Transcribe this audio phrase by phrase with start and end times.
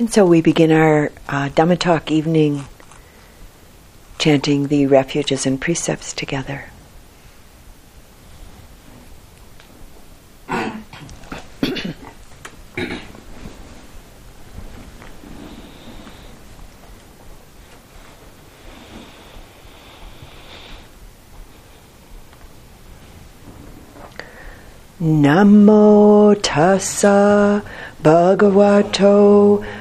[0.00, 2.64] And so we begin our uh, Dhamma Talk evening
[4.18, 6.70] chanting the refuges and precepts together.
[24.98, 27.62] Namo tassa
[28.02, 29.62] bhagavato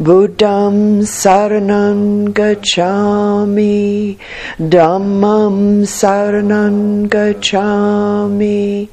[0.00, 4.16] Buddham saranam gacchami
[4.58, 8.88] Dhammam saranam gacchami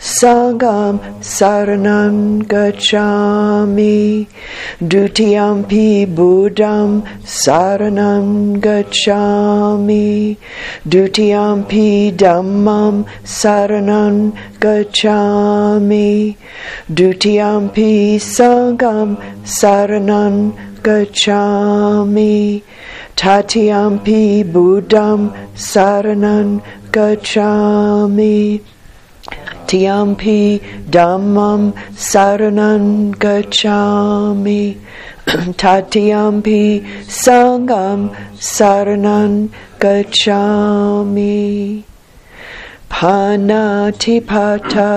[0.00, 4.26] Sangham saranam gacchami
[4.80, 10.38] Dutiyampi Buddham saranam gacchami
[10.88, 16.34] Dutiyampi Dhammam saranam gacchami
[16.90, 22.62] Dutiyampi Sangham saranam gacchami
[23.16, 28.62] Tatiyampi Buddham saranam gacchami
[29.70, 30.58] Tiampi
[30.90, 34.74] Dhammam Saranam Gacchami.
[35.62, 39.48] Tatiampi Sangham Saranam
[39.78, 41.84] Gacchami.
[42.88, 44.90] Panatipata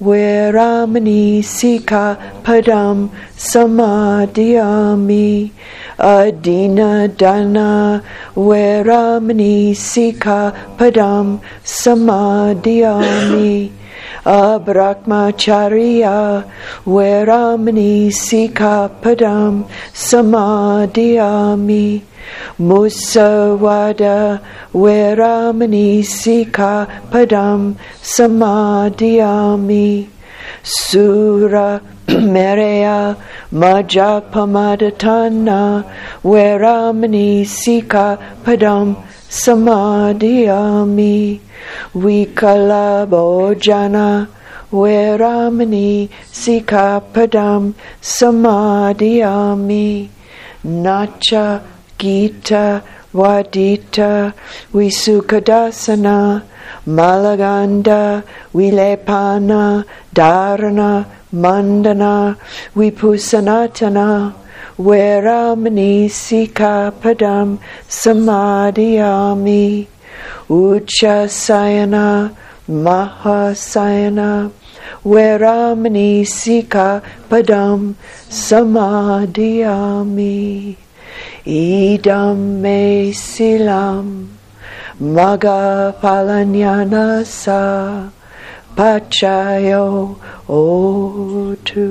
[0.00, 5.50] Veramani Sika Padam Samadhyami.
[5.98, 8.00] Adina Dana
[8.36, 13.79] Veramani Sika Padam Samadhyami
[14.24, 16.44] Abrakmacharya
[16.84, 22.02] Veramani Sika Padam Samadhyami
[22.58, 24.40] Musawada
[24.72, 30.08] Veramani Sika Padam Samadhyami
[30.62, 33.16] Sura Mereya
[33.52, 35.84] Majapamadhatana
[36.22, 38.18] Veramani Sika
[39.30, 39.38] Padam
[40.18, 41.40] Samadhyami
[41.94, 44.26] Vikala Bojana
[44.72, 50.08] Veramani Sikapadam Samadhyami
[50.64, 51.62] Nacha
[51.96, 52.82] Gita
[53.14, 54.34] Vadita
[54.72, 56.42] Visukadasana
[56.86, 62.36] Malaganda Vilepana Dharana Mandana
[62.74, 64.34] Vipusanatana
[64.78, 67.58] Veramani Sikapadam
[67.88, 69.86] Samadhyami
[70.48, 72.34] Uchasayana
[72.68, 74.50] Mahasayana.
[75.04, 77.94] Veramani Sika Padam
[78.28, 79.36] Samadhyami
[81.46, 84.28] Idam Me Silam
[84.98, 88.10] Maga Palanyana Sa
[88.76, 90.16] Pachayo
[90.48, 91.90] Otu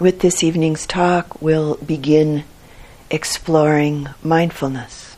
[0.00, 2.44] With this evening's talk, we'll begin
[3.10, 5.14] exploring mindfulness.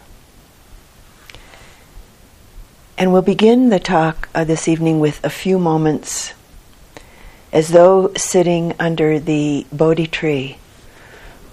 [2.99, 6.34] And we'll begin the talk uh, this evening with a few moments
[7.52, 10.58] as though sitting under the Bodhi tree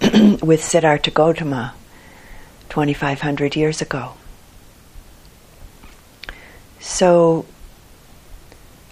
[0.42, 1.74] with Siddhartha Gautama
[2.68, 4.14] 2,500 years ago.
[6.80, 7.46] So,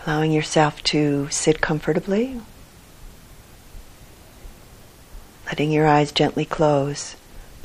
[0.07, 2.41] allowing yourself to sit comfortably
[5.49, 7.17] letting your eyes gently close.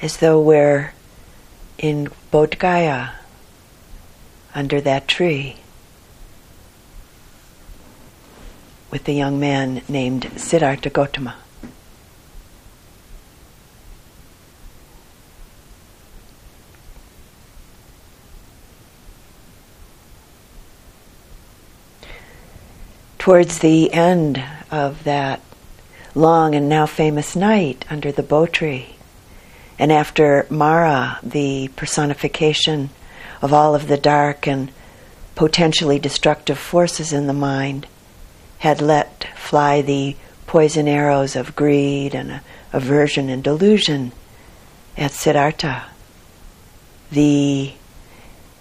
[0.00, 0.92] As though we're
[1.78, 3.12] in Bodh Gaya,
[4.54, 5.56] under that tree.
[8.90, 11.36] with the young man named Siddhartha Gautama.
[23.28, 25.42] Towards the end of that
[26.14, 28.96] long and now famous night under the bo tree,
[29.78, 32.88] and after Mara, the personification
[33.42, 34.70] of all of the dark and
[35.34, 37.86] potentially destructive forces in the mind,
[38.60, 40.16] had let fly the
[40.46, 42.40] poison arrows of greed and
[42.72, 44.12] aversion and delusion
[44.96, 45.84] at Siddhartha.
[47.12, 47.74] The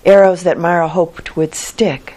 [0.03, 2.15] arrows that Mara hoped would stick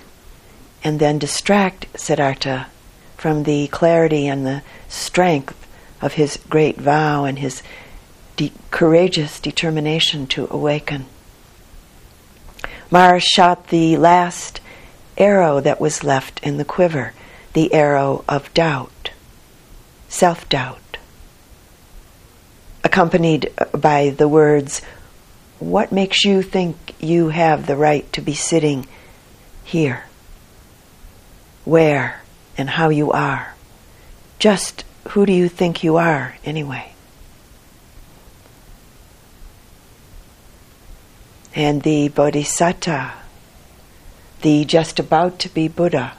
[0.83, 2.69] and then distract Siddhartha
[3.17, 5.67] from the clarity and the strength
[6.01, 7.63] of his great vow and his
[8.37, 11.05] de- courageous determination to awaken.
[12.91, 14.61] Mara shot the last
[15.19, 17.13] arrow that was left in the quiver,
[17.53, 19.11] the arrow of doubt,
[20.09, 20.97] self doubt,
[22.83, 24.81] accompanied uh, by the words,
[25.59, 28.87] What makes you think you have the right to be sitting
[29.63, 30.05] here?
[31.71, 32.23] Where
[32.59, 33.55] and how you are?
[34.39, 36.91] Just who do you think you are, anyway?
[41.55, 43.13] and the Bodhisatta,
[44.43, 46.13] the just about to be Buddha,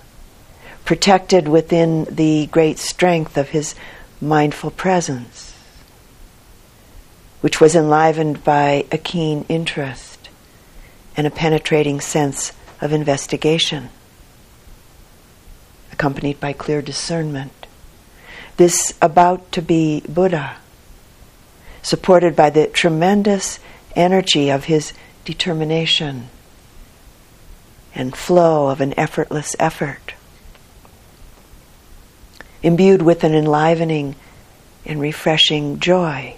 [0.85, 3.75] protected within the great strength of his
[4.19, 5.55] mindful presence,
[7.41, 10.29] which was enlivened by a keen interest
[11.15, 13.89] and a penetrating sense of investigation,
[16.01, 17.67] accompanied by clear discernment.
[18.57, 20.55] This about to be Buddha,
[21.83, 23.59] supported by the tremendous
[23.95, 24.93] energy of his
[25.25, 26.29] determination
[27.93, 30.15] and flow of an effortless effort.
[32.63, 34.15] Imbued with an enlivening
[34.83, 36.35] and refreshing joy,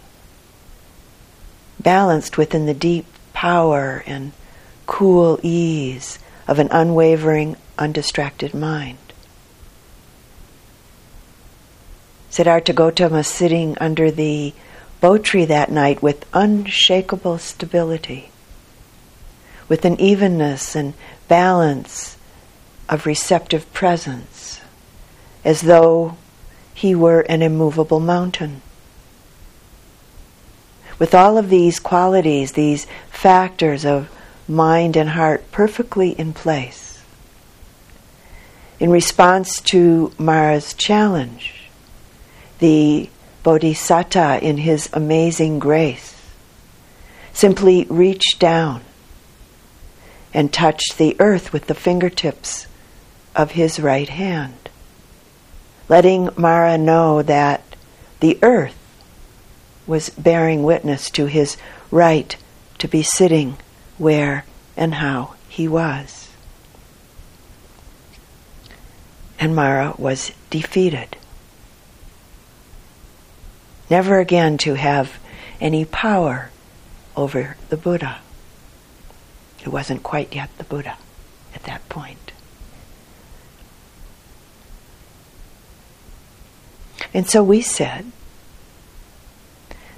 [1.79, 4.33] balanced within the deep power and
[4.87, 6.19] cool ease
[6.49, 8.97] of an unwavering, undistracted mind.
[12.33, 14.55] Siddhartha Gautama sitting under the
[14.99, 18.31] bo tree that night with unshakable stability
[19.69, 20.95] with an evenness and
[21.27, 22.17] balance
[22.89, 24.61] of receptive presence,
[25.45, 26.17] as though
[26.73, 28.63] he were an immovable mountain.
[30.97, 34.09] With all of these qualities, these factors of
[34.47, 36.99] mind and heart perfectly in place,
[38.79, 41.62] in response to Mara's challenge,
[42.63, 43.09] the
[43.43, 46.15] Bodhisatta, in his amazing grace,
[47.33, 48.79] simply reached down
[50.33, 52.67] and touched the earth with the fingertips
[53.35, 54.69] of his right hand,
[55.89, 57.61] letting Mara know that
[58.21, 58.79] the earth
[59.85, 61.57] was bearing witness to his
[61.91, 62.37] right
[62.77, 63.57] to be sitting
[63.97, 64.45] where
[64.77, 66.29] and how he was.
[69.37, 71.17] And Mara was defeated.
[73.93, 75.19] Never again to have
[75.61, 76.49] any power
[77.15, 78.21] over the Buddha.
[79.57, 80.97] He wasn't quite yet the Buddha
[81.53, 82.31] at that point.
[87.13, 88.11] And so we said,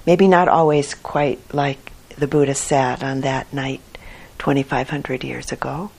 [0.04, 3.80] maybe not always quite like the Buddha sat on that night
[4.38, 5.90] 2,500 years ago,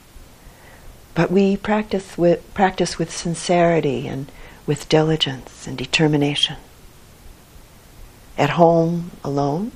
[1.16, 4.32] but we practice with, practice with sincerity and
[4.68, 6.58] with diligence and determination.
[8.38, 9.72] At home, alone,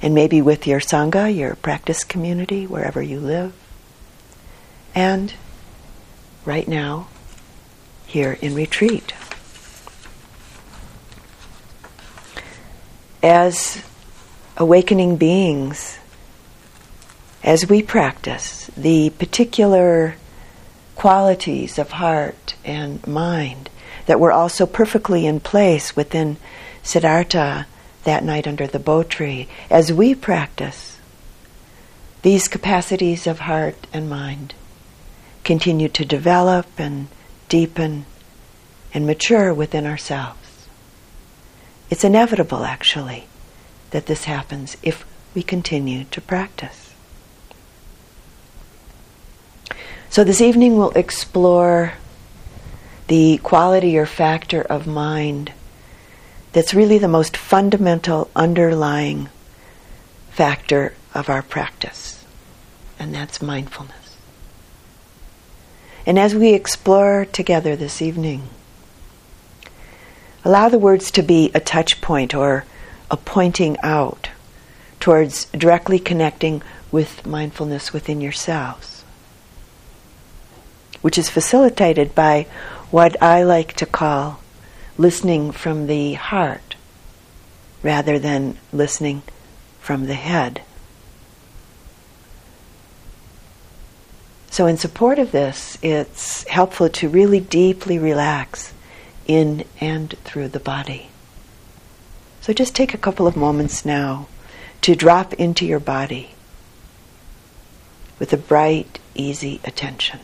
[0.00, 3.52] and maybe with your Sangha, your practice community, wherever you live.
[4.94, 5.32] And
[6.44, 7.08] right now,
[8.06, 9.14] here in retreat.
[13.22, 13.82] As
[14.56, 15.98] awakening beings,
[17.42, 20.16] as we practice the particular
[20.94, 23.70] qualities of heart and mind
[24.06, 26.36] that were also perfectly in place within
[26.82, 27.66] Siddhartha
[28.04, 30.98] that night under the bo tree, as we practice
[32.22, 34.54] these capacities of heart and mind,
[35.44, 37.08] continue to develop and
[37.48, 38.06] deepen
[38.94, 40.68] and mature within ourselves.
[41.90, 43.26] It's inevitable, actually,
[43.90, 46.94] that this happens if we continue to practice.
[50.08, 51.94] So, this evening we'll explore
[53.08, 55.52] the quality or factor of mind
[56.52, 59.28] that's really the most fundamental underlying
[60.30, 62.24] factor of our practice,
[62.98, 64.16] and that's mindfulness.
[66.04, 68.48] And as we explore together this evening,
[70.44, 72.64] Allow the words to be a touch point or
[73.10, 74.30] a pointing out
[74.98, 79.04] towards directly connecting with mindfulness within yourselves,
[81.00, 82.46] which is facilitated by
[82.90, 84.40] what I like to call
[84.98, 86.76] listening from the heart
[87.82, 89.22] rather than listening
[89.80, 90.62] from the head.
[94.50, 98.74] So, in support of this, it's helpful to really deeply relax
[99.26, 101.08] in and through the body.
[102.42, 104.28] So, just take a couple of moments now
[104.82, 106.34] to drop into your body
[108.18, 110.20] with a bright, easy attention.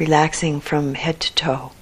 [0.00, 1.72] Relaxing from head to toe.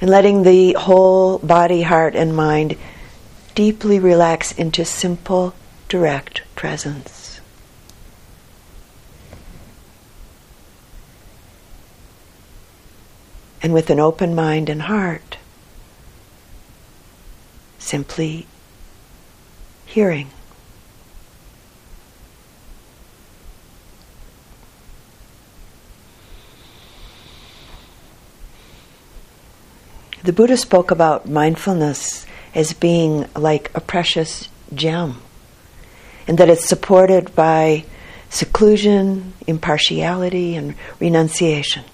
[0.00, 2.76] and letting the whole body, heart, and mind
[3.54, 5.54] deeply relax into simple,
[5.88, 7.40] direct presence.
[13.62, 15.38] And with an open mind and heart,
[17.78, 18.46] simply
[19.86, 20.30] hearing.
[30.26, 35.22] The Buddha spoke about mindfulness as being like a precious gem,
[36.26, 37.84] and that it's supported by
[38.28, 41.84] seclusion, impartiality, and renunciation.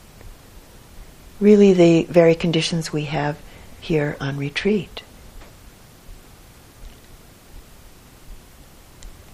[1.40, 3.36] Really, the very conditions we have
[3.82, 5.02] here on retreat.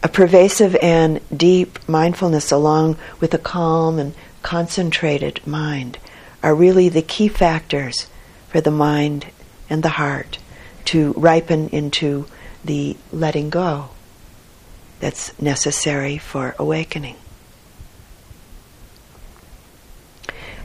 [0.02, 4.12] A pervasive and deep mindfulness, along with a calm and
[4.42, 5.98] concentrated mind,
[6.42, 8.08] are really the key factors
[8.48, 9.26] for the mind
[9.70, 10.38] and the heart
[10.86, 12.26] to ripen into
[12.64, 13.90] the letting go
[15.00, 17.16] that's necessary for awakening.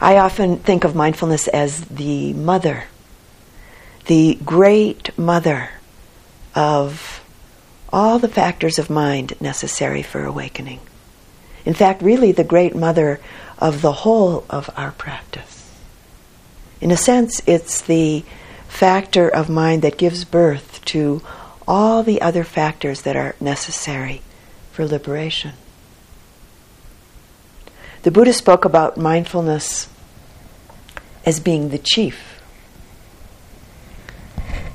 [0.02, 2.86] I often think of mindfulness as the mother,
[4.08, 5.70] the great mother
[6.56, 7.24] of
[7.92, 10.80] all the factors of mind necessary for awakening.
[11.64, 13.22] In fact, really the great mother
[13.60, 15.63] of the whole of our practice.
[16.84, 18.26] In a sense, it's the
[18.68, 21.22] factor of mind that gives birth to
[21.66, 24.22] all the other factors that are necessary
[24.74, 25.54] for liberation.
[28.02, 29.88] The Buddha spoke about mindfulness
[31.26, 32.42] as being the chief.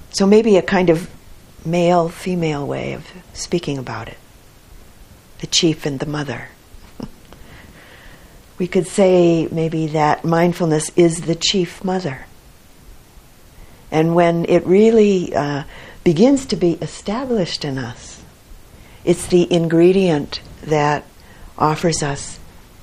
[0.09, 1.11] So maybe a kind of
[1.63, 4.17] male female way of speaking about it
[5.41, 6.49] the chief and the mother
[8.59, 12.27] we could say maybe that mindfulness is the chief mother.
[13.91, 15.65] And when it really uh,
[16.05, 18.23] begins to be established in us,
[19.05, 21.05] it's the ingredient that
[21.57, 22.39] offers us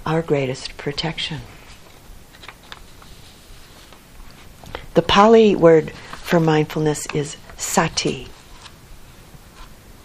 [0.05, 1.41] our greatest protection.
[4.93, 8.27] The Pali word for mindfulness is sati.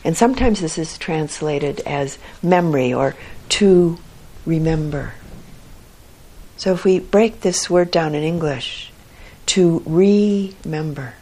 [0.04, 3.14] And sometimes this is translated as memory or
[3.50, 3.98] to
[4.44, 5.14] remember.
[6.60, 8.92] So if we break this word down in English,
[9.46, 11.14] to remember,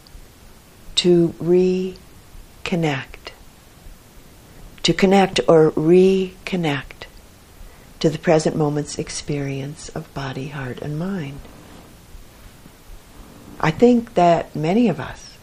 [0.97, 1.95] to reconnect,
[4.83, 7.07] to connect or reconnect
[8.00, 11.38] to the present moment's experience of body, heart, and mind.
[13.61, 15.38] I think that many of us,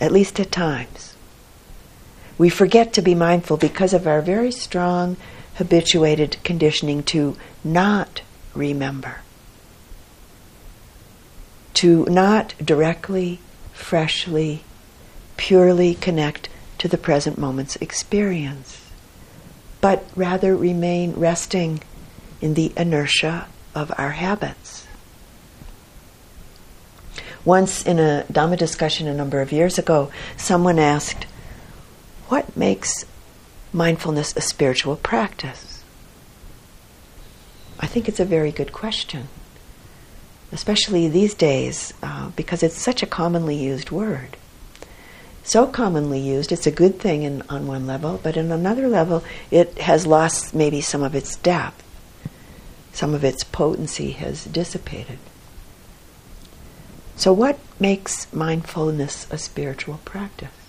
[0.00, 1.14] at least at times,
[2.38, 5.16] we forget to be mindful because of our very strong
[5.54, 8.22] habituated conditioning to not
[8.54, 9.20] remember,
[11.74, 13.40] to not directly,
[13.72, 14.62] freshly,
[15.36, 16.48] purely connect
[16.78, 18.90] to the present moment's experience,
[19.80, 21.80] but rather remain resting
[22.40, 24.86] in the inertia of our habits.
[27.44, 31.24] Once in a Dhamma discussion a number of years ago, someone asked,
[32.28, 33.06] What makes
[33.72, 35.69] mindfulness a spiritual practice?
[37.80, 39.28] I think it's a very good question,
[40.52, 44.36] especially these days uh, because it's such a commonly used word.
[45.42, 49.24] So commonly used, it's a good thing in, on one level, but in another level,
[49.50, 51.82] it has lost maybe some of its depth.
[52.92, 55.18] Some of its potency has dissipated.
[57.16, 60.59] So, what makes mindfulness a spiritual practice?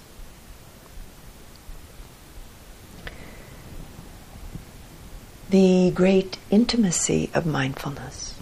[5.51, 8.35] The great intimacy of mindfulness.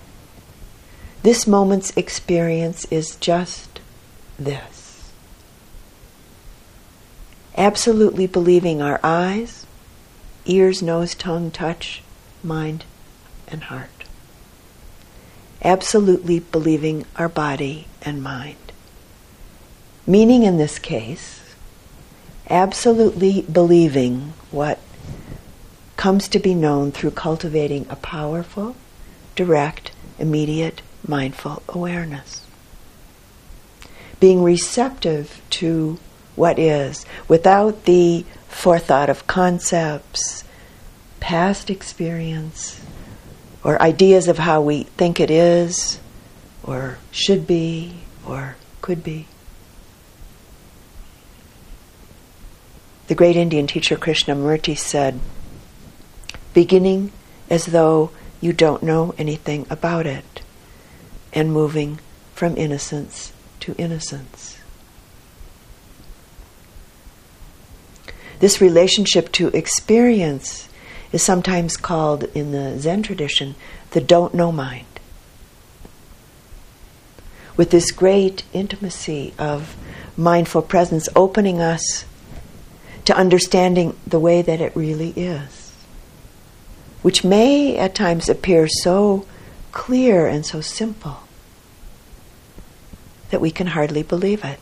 [1.24, 3.80] This moment's experience is just
[4.38, 5.12] this.
[7.60, 9.66] absolutely believing our eyes,
[10.46, 12.02] ears, nose, tongue, touch,
[12.42, 12.86] mind,
[13.50, 14.06] and heart.
[15.62, 18.56] Absolutely believing our body and mind.
[20.08, 21.42] Meaning in this case,
[22.50, 24.80] absolutely believing what
[26.00, 28.74] comes to be known through cultivating a powerful,
[29.36, 32.48] direct, immediate, mindful awareness.
[34.18, 36.00] Being receptive to
[36.38, 40.46] what is without the forethought of concepts,
[41.20, 42.80] past experience,
[43.62, 46.00] or ideas of how we think it is,
[46.64, 47.94] or should be,
[48.26, 49.28] or could be.
[53.08, 55.20] The great Indian teacher Krishnamurti said,
[56.60, 57.10] beginning
[57.50, 58.12] as though
[58.42, 60.42] you don't know anything about it,
[61.32, 61.98] and moving
[62.34, 64.60] from innocence to innocence.
[68.40, 70.68] This relationship to experience
[71.14, 73.56] is sometimes called in the Zen tradition
[73.92, 75.00] the don't know mind.
[77.56, 79.78] With this great intimacy of
[80.18, 82.04] mindful presence opening us
[83.06, 85.59] to understanding the way that it really is,
[87.02, 89.26] which may at times appear so
[89.72, 91.20] clear and so simple
[93.30, 94.60] that we can hardly believe it.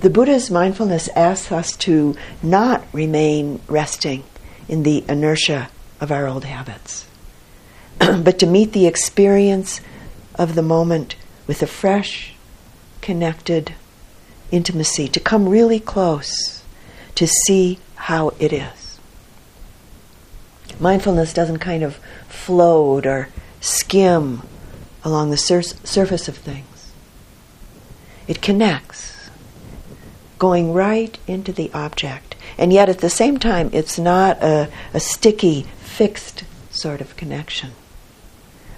[0.00, 4.24] The Buddha's mindfulness asks us to not remain resting
[4.68, 5.68] in the inertia
[6.00, 7.06] of our old habits,
[7.98, 9.80] but to meet the experience
[10.36, 11.16] of the moment
[11.46, 12.34] with a fresh,
[13.02, 13.74] connected
[14.50, 16.62] intimacy, to come really close,
[17.14, 18.79] to see how it is.
[20.78, 21.96] Mindfulness doesn't kind of
[22.28, 23.28] float or
[23.60, 24.42] skim
[25.04, 26.92] along the sur- surface of things,
[28.28, 29.30] it connects
[30.38, 32.34] going right into the object.
[32.58, 37.72] And yet at the same time, it's not a, a sticky, fixed sort of connection.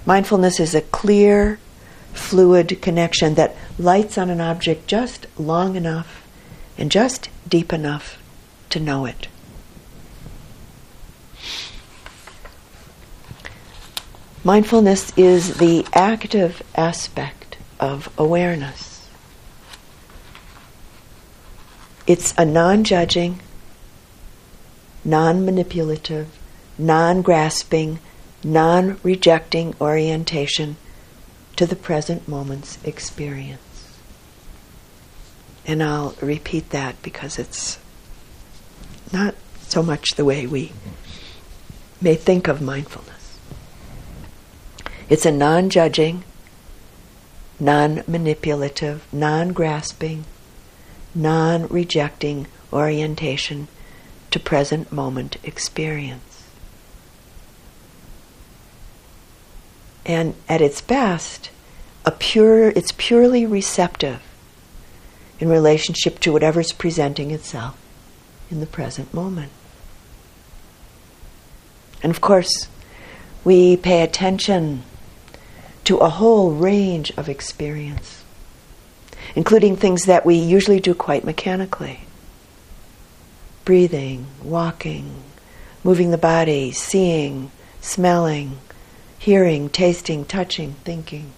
[0.04, 1.58] Mindfulness is a clear,
[2.12, 6.26] fluid connection that lights on an object just long enough
[6.76, 8.18] and just deep enough
[8.70, 9.28] to know it.
[14.44, 19.08] Mindfulness is the active aspect of awareness.
[22.08, 23.38] It's a non judging,
[25.04, 26.36] non manipulative,
[26.76, 28.00] non grasping,
[28.42, 30.76] non rejecting orientation
[31.54, 33.98] to the present moment's experience.
[35.64, 37.78] And I'll repeat that because it's
[39.12, 39.36] not
[39.68, 40.72] so much the way we
[42.00, 43.21] may think of mindfulness.
[45.12, 46.24] It's a non judging,
[47.60, 50.24] non manipulative, non grasping,
[51.14, 53.68] non rejecting orientation
[54.30, 56.48] to present moment experience.
[60.06, 61.50] And at its best,
[62.06, 64.22] a pure, it's purely receptive
[65.38, 67.78] in relationship to whatever's presenting itself
[68.50, 69.52] in the present moment.
[72.02, 72.68] And of course,
[73.44, 74.84] we pay attention
[75.84, 78.22] to a whole range of experience
[79.34, 82.00] including things that we usually do quite mechanically
[83.64, 85.22] breathing, walking,
[85.84, 87.48] moving the body, seeing,
[87.80, 88.58] smelling,
[89.16, 91.30] hearing, tasting, touching, thinking.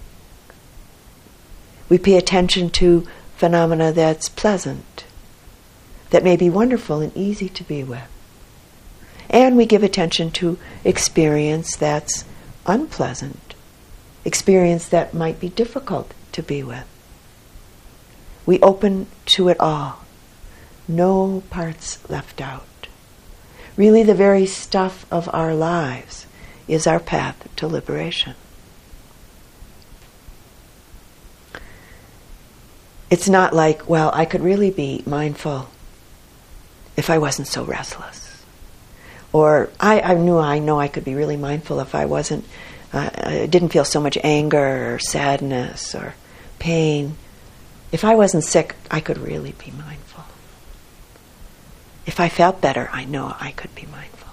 [1.91, 5.05] We pay attention to phenomena that's pleasant,
[6.09, 8.09] that may be wonderful and easy to be with.
[9.29, 12.25] And we give attention to experience that's
[12.65, 13.44] unpleasant,
[14.25, 16.87] experience that might be difficult to be with.
[18.47, 20.01] We open to it all.
[20.87, 22.67] No parts left out.
[23.77, 26.27] Really, the very stuff of our lives
[26.69, 28.35] is our path to liberation.
[33.11, 35.69] It's not like, well, I could really be mindful
[36.97, 38.45] if I wasn't so restless.
[39.33, 42.45] Or I, I knew I know I could be really mindful if I wasn't,
[42.95, 46.15] uh, I didn't feel so much anger or sadness or
[46.59, 47.17] pain.
[47.91, 50.25] If I wasn't sick, I could really be mindful.
[52.07, 54.31] If I felt better, I know I could be mindful.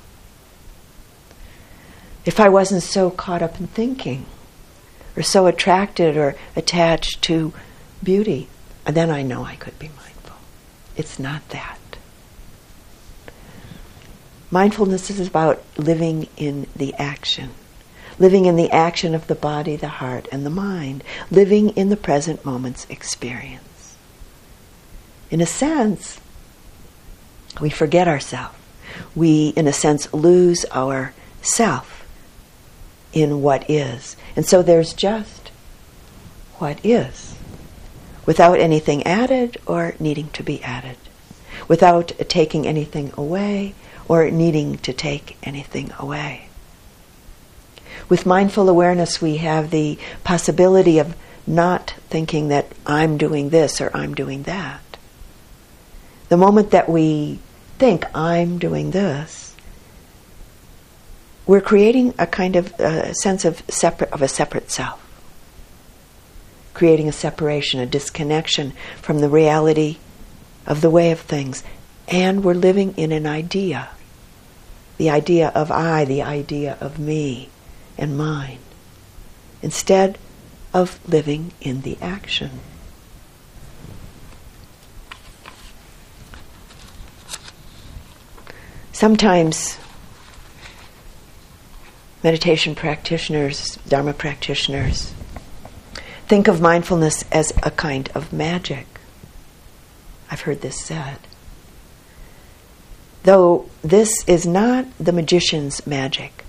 [2.24, 4.26] If I wasn't so caught up in thinking,
[5.18, 7.54] or so attracted or attached to
[8.04, 8.48] beauty,
[8.86, 10.38] then I know I could be mindful.
[10.96, 11.80] It's not that.
[14.52, 17.50] Mindfulness is about living in the action
[18.20, 21.98] living in the action of the body, the heart, and the mind, living in the
[21.98, 23.96] present moment's experience.
[25.32, 26.20] in a sense,
[27.60, 28.56] we forget ourselves.
[29.16, 32.06] We, in a sense, lose our self
[33.14, 34.18] in what is.
[34.36, 35.52] And so there's just
[36.56, 37.36] what is,
[38.26, 40.98] without anything added or needing to be added,
[41.68, 43.74] without taking anything away
[44.08, 46.50] or needing to take anything away.
[48.12, 51.16] With mindful awareness, we have the possibility of
[51.48, 54.82] not thinking that I'm doing this or I'm doing that.
[56.28, 57.40] The moment that we
[57.80, 59.56] think I'm doing this,
[61.46, 65.00] we're creating a kind of uh, sense of separate of a separate self,
[66.74, 70.00] creating a separation, a disconnection from the reality
[70.68, 71.64] of the way of things,
[72.10, 73.88] and we're living in an idea,
[74.98, 77.50] the idea of I, the idea of me
[78.02, 78.58] and mine,
[79.62, 80.18] instead
[80.74, 82.60] of living in the action.
[88.92, 89.78] Sometimes
[92.24, 95.14] meditation practitioners, Dharma practitioners,
[96.28, 98.88] think of mindfulness as a kind of magic.
[100.30, 101.20] I've heard this said.
[103.24, 106.46] Though this is not the magician's magic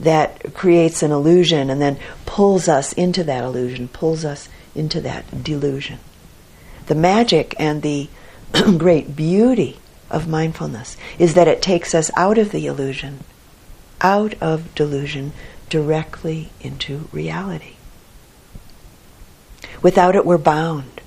[0.00, 5.44] that creates an illusion and then pulls us into that illusion, pulls us into that
[5.44, 5.98] delusion.
[6.86, 8.08] The magic and the
[8.78, 9.78] great beauty
[10.10, 13.22] of mindfulness is that it takes us out of the illusion,
[14.00, 15.32] out of delusion,
[15.68, 17.74] directly into reality.
[19.82, 21.00] Without it, we're bound.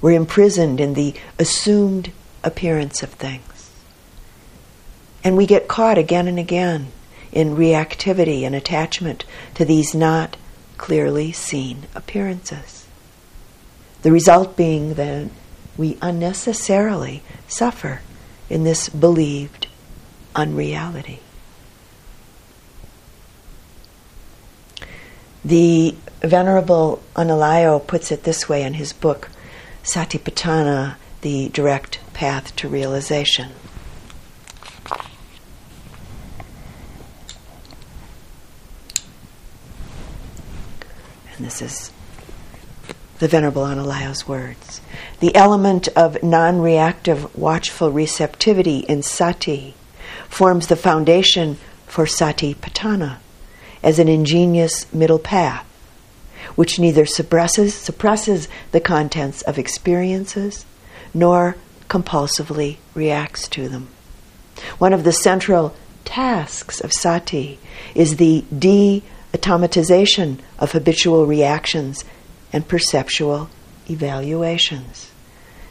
[0.00, 2.10] We're imprisoned in the assumed
[2.42, 3.70] appearance of things.
[5.22, 6.92] And we get caught again and again
[7.32, 10.36] in reactivity and attachment to these not
[10.76, 12.86] clearly seen appearances.
[14.02, 15.28] The result being that
[15.76, 18.00] we unnecessarily suffer
[18.48, 19.66] in this believed
[20.34, 21.20] unreality.
[25.44, 29.30] The Venerable Analayo puts it this way in his book,
[29.82, 33.50] Satipatthana, The Direct Path to Realization.
[41.42, 41.90] This is
[43.18, 44.82] the Venerable Analayo's words.
[45.20, 49.74] The element of non reactive watchful receptivity in sati
[50.28, 53.18] forms the foundation for satipatthana
[53.82, 55.64] as an ingenious middle path,
[56.56, 60.66] which neither suppresses, suppresses the contents of experiences
[61.14, 61.56] nor
[61.88, 63.88] compulsively reacts to them.
[64.76, 65.74] One of the central
[66.04, 67.58] tasks of sati
[67.94, 72.04] is the de automatization of habitual reactions
[72.52, 73.48] and perceptual
[73.88, 75.10] evaluations.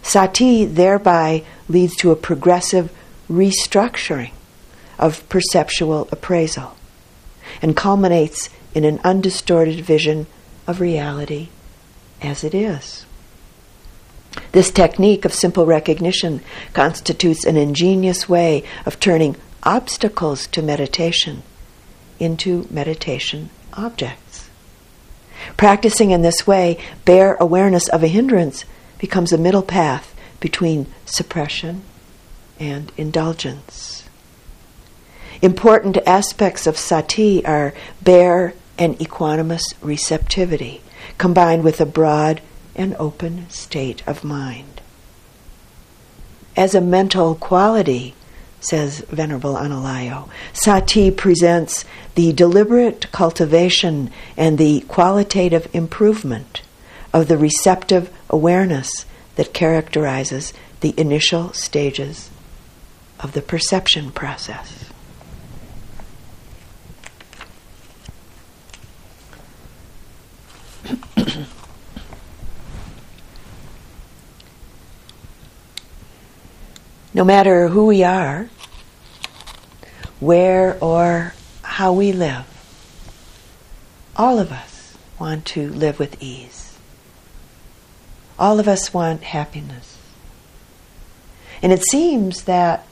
[0.02, 2.92] Sati thereby leads to a progressive
[3.30, 4.32] restructuring
[4.98, 6.76] of perceptual appraisal
[7.62, 10.28] and culminates in an undistorted vision
[10.68, 11.50] of reality
[12.22, 13.06] as it is.
[14.52, 16.42] This technique of simple recognition
[16.74, 21.44] constitutes an ingenious way of turning obstacles to meditation
[22.20, 24.50] into meditation objects.
[25.58, 28.66] Practicing in this way, bare awareness of a hindrance
[28.98, 31.82] becomes a middle path between suppression
[32.60, 34.04] and indulgence.
[35.42, 40.82] Important aspects of sati are bare and equanimous receptivity,
[41.18, 42.42] combined with a broad
[42.76, 44.82] and open state of mind.
[46.56, 48.16] As a mental quality,
[48.60, 50.30] says Venerable Analayo.
[50.54, 56.62] Sati presents the deliberate cultivation and the qualitative improvement
[57.14, 62.30] of the receptive awareness that characterizes the initial stages
[63.20, 64.89] of the perception process.
[77.20, 78.50] No matter who we are,
[80.22, 82.46] where or how we live,
[84.16, 86.78] all of us want to live with ease.
[88.40, 89.98] All of us want happiness.
[91.62, 92.88] And it seems that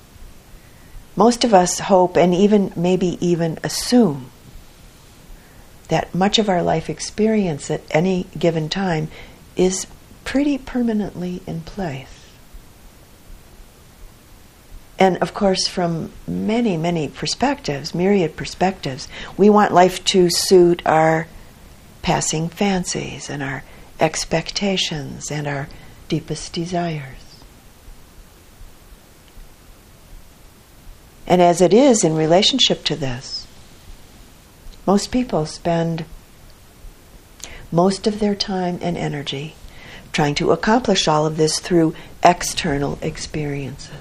[1.15, 4.29] most of us hope and even maybe even assume
[5.87, 9.07] that much of our life experience at any given time
[9.55, 9.87] is
[10.25, 12.16] pretty permanently in place.
[14.99, 19.07] And of course, from many, many perspectives, myriad perspectives,
[19.37, 21.27] we want life to suit our
[22.01, 23.63] passing fancies and our
[23.99, 25.67] expectations and our
[26.07, 27.43] deepest desires.
[31.27, 33.45] And as it is in relationship to this,
[34.87, 36.05] most people spend
[37.71, 39.55] most of their time and energy
[40.13, 43.96] trying to accomplish all of this through external experiences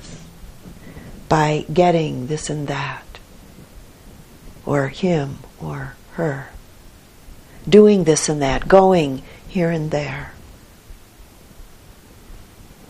[1.29, 3.19] by getting this and that,
[4.65, 6.49] or him or her,
[7.69, 10.33] doing this and that, going here and there.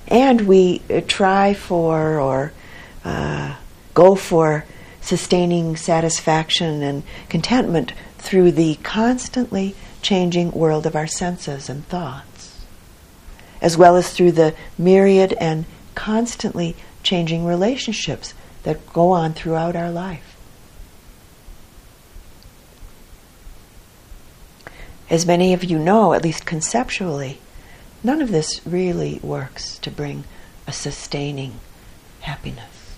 [0.08, 2.52] And we uh, try for or
[3.04, 3.56] uh,
[3.94, 4.64] go for
[5.00, 12.64] sustaining satisfaction and contentment through the constantly changing world of our senses and thoughts,
[13.60, 19.90] as well as through the myriad and constantly changing relationships that go on throughout our
[19.90, 20.36] life.
[25.08, 27.38] As many of you know, at least conceptually,
[28.02, 30.24] none of this really works to bring
[30.66, 31.60] a sustaining
[32.22, 32.96] happiness.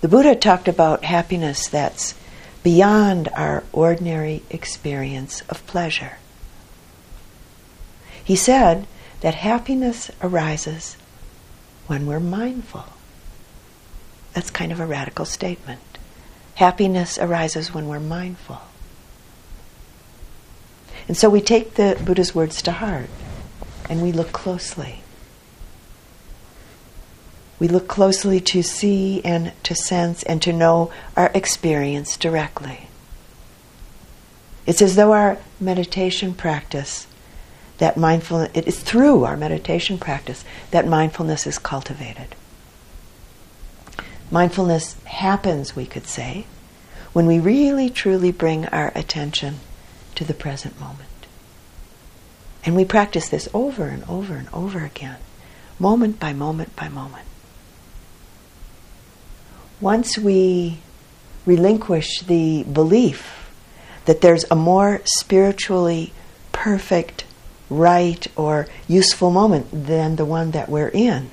[0.00, 2.14] The Buddha talked about happiness that's
[2.62, 6.16] beyond our ordinary experience of pleasure.
[8.24, 8.86] He said
[9.20, 10.96] that happiness arises
[11.90, 12.84] when we're mindful.
[14.32, 15.80] That's kind of a radical statement.
[16.54, 18.60] Happiness arises when we're mindful.
[21.08, 23.10] And so we take the Buddha's words to heart
[23.88, 25.02] and we look closely.
[27.58, 32.86] We look closely to see and to sense and to know our experience directly.
[34.64, 37.08] It's as though our meditation practice,
[37.80, 42.34] that mindfulness, it is through our meditation practice that mindfulness is cultivated.
[44.30, 46.46] Mindfulness happens, we could say,
[47.12, 49.56] when we really truly bring our attention
[50.14, 51.26] to the present moment.
[52.64, 55.18] And we practice this over and over and over again,
[55.78, 57.26] moment by moment by moment
[59.80, 60.78] once we
[61.46, 63.50] relinquish the belief
[64.04, 66.12] that there's a more spiritually
[66.52, 67.24] perfect,
[67.70, 71.30] right, or useful moment than the one that we're in,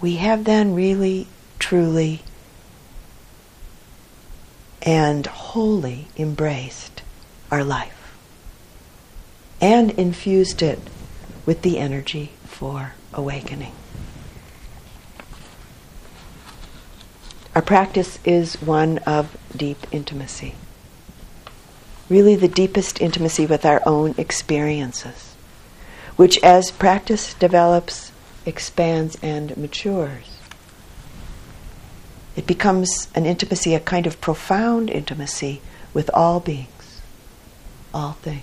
[0.00, 2.22] we have then really, truly,
[4.82, 7.02] and wholly embraced
[7.50, 8.16] our life
[9.60, 10.78] and infused it
[11.44, 13.72] with the energy for awakening.
[17.54, 20.54] Our practice is one of deep intimacy.
[22.08, 25.34] Really, the deepest intimacy with our own experiences,
[26.16, 28.12] which as practice develops,
[28.46, 30.38] expands, and matures,
[32.34, 35.60] it becomes an intimacy, a kind of profound intimacy
[35.92, 37.02] with all beings,
[37.92, 38.42] all things.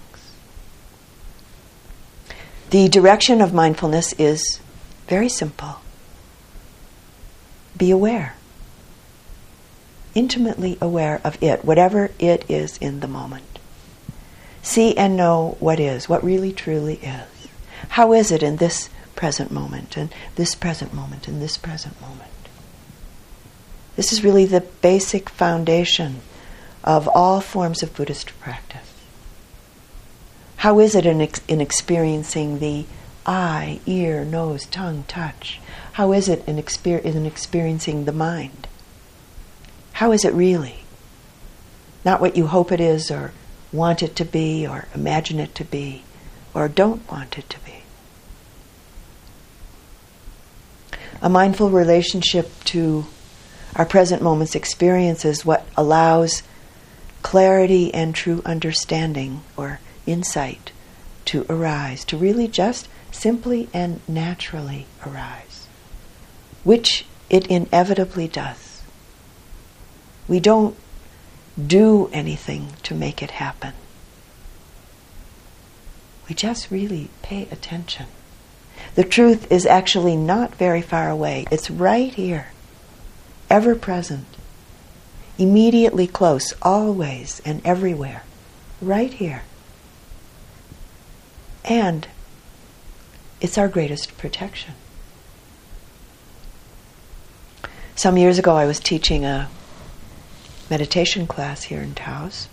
[2.70, 4.60] The direction of mindfulness is
[5.08, 5.78] very simple
[7.78, 8.36] be aware
[10.16, 13.55] intimately aware of it, whatever it is in the moment.
[14.66, 17.48] See and know what is, what really truly is.
[17.90, 22.32] How is it in this present moment, and this present moment, and this present moment?
[23.96, 26.22] This is really the basic foundation
[26.84, 28.92] of all forms of Buddhist practice.
[30.58, 32.88] How is it in, ex- in experiencing the
[33.24, 35.62] eye, ear, nose, tongue, touch?
[35.94, 38.68] How is it in, exper- in experiencing the mind?
[39.94, 40.86] How is it really?
[42.04, 43.32] Not what you hope it is, or
[43.76, 46.04] want it to be, or imagine it to be,
[46.54, 47.84] or don't want it to be.
[51.22, 53.06] A mindful relationship to
[53.76, 56.44] our present moment's experience is what allows
[57.22, 60.72] clarity and true understanding or insight
[61.26, 65.68] to arise, to really just simply and naturally arise,
[66.64, 68.82] which it inevitably does.
[70.28, 70.76] We don't
[71.64, 73.74] do anything to make it happen.
[76.28, 78.08] We just really pay attention.
[78.96, 81.46] The truth is actually not very far away.
[81.52, 82.48] It's right here,
[83.50, 84.26] ever present,
[85.38, 88.24] immediately close, always and everywhere,
[88.82, 89.44] right here.
[91.64, 92.08] And
[93.42, 94.74] it's our greatest protection.
[97.96, 99.50] Some years ago, I was teaching a
[100.70, 102.48] meditation class here in Taos.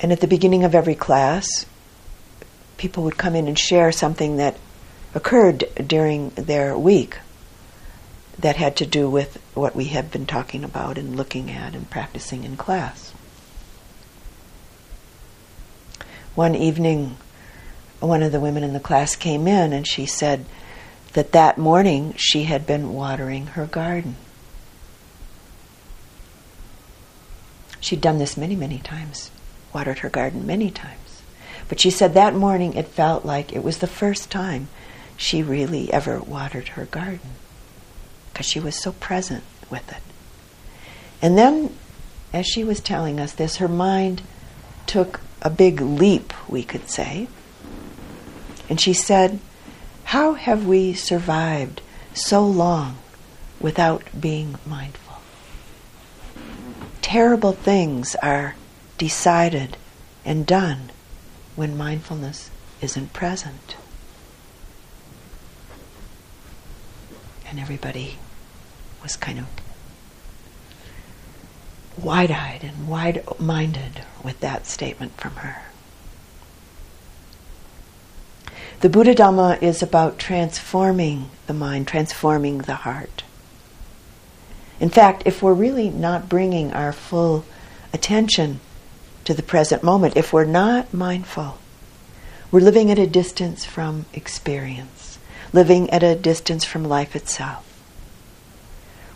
[0.00, 1.66] And at the beginning of every class,
[2.76, 4.56] people would come in and share something that
[5.14, 7.18] occurred during their week
[8.38, 11.88] that had to do with what we have been talking about and looking at and
[11.88, 13.14] practicing in class.
[16.34, 17.16] one evening,
[18.00, 20.44] one of the women in the class came in and she said
[21.12, 24.16] that that morning she had been watering her garden.
[27.84, 29.30] She'd done this many, many times,
[29.74, 31.20] watered her garden many times.
[31.68, 34.68] But she said that morning it felt like it was the first time
[35.18, 37.32] she really ever watered her garden
[38.32, 40.00] because she was so present with it.
[41.20, 41.76] And then,
[42.32, 44.22] as she was telling us this, her mind
[44.86, 47.28] took a big leap, we could say.
[48.70, 49.40] And she said,
[50.04, 51.82] How have we survived
[52.14, 52.96] so long
[53.60, 55.03] without being mindful?
[57.04, 58.54] Terrible things are
[58.96, 59.76] decided
[60.24, 60.90] and done
[61.54, 63.76] when mindfulness isn't present.
[67.46, 68.16] And everybody
[69.02, 69.44] was kind of
[72.02, 75.60] wide eyed and wide minded with that statement from her.
[78.80, 83.24] The Buddha Dhamma is about transforming the mind, transforming the heart.
[84.84, 87.46] In fact, if we're really not bringing our full
[87.94, 88.60] attention
[89.24, 91.56] to the present moment, if we're not mindful,
[92.50, 95.18] we're living at a distance from experience,
[95.54, 97.64] living at a distance from life itself,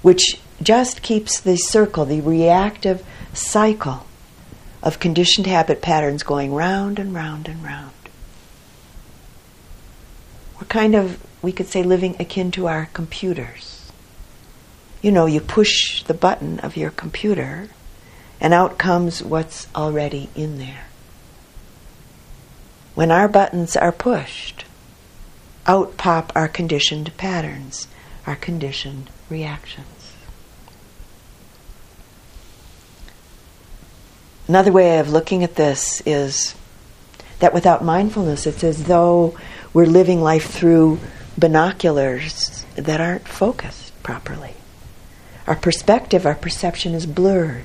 [0.00, 3.04] which just keeps the circle, the reactive
[3.34, 4.06] cycle
[4.82, 7.92] of conditioned habit patterns going round and round and round.
[10.58, 13.77] We're kind of, we could say, living akin to our computers
[15.02, 17.68] you know, you push the button of your computer
[18.40, 20.86] and out comes what's already in there.
[22.94, 24.64] When our buttons are pushed,
[25.66, 27.86] out pop our conditioned patterns,
[28.26, 29.86] our conditioned reactions.
[34.48, 36.54] Another way of looking at this is
[37.38, 39.36] that without mindfulness, it's as though
[39.72, 40.98] we're living life through
[41.36, 44.54] binoculars that aren't focused properly.
[45.48, 47.64] Our perspective, our perception is blurred.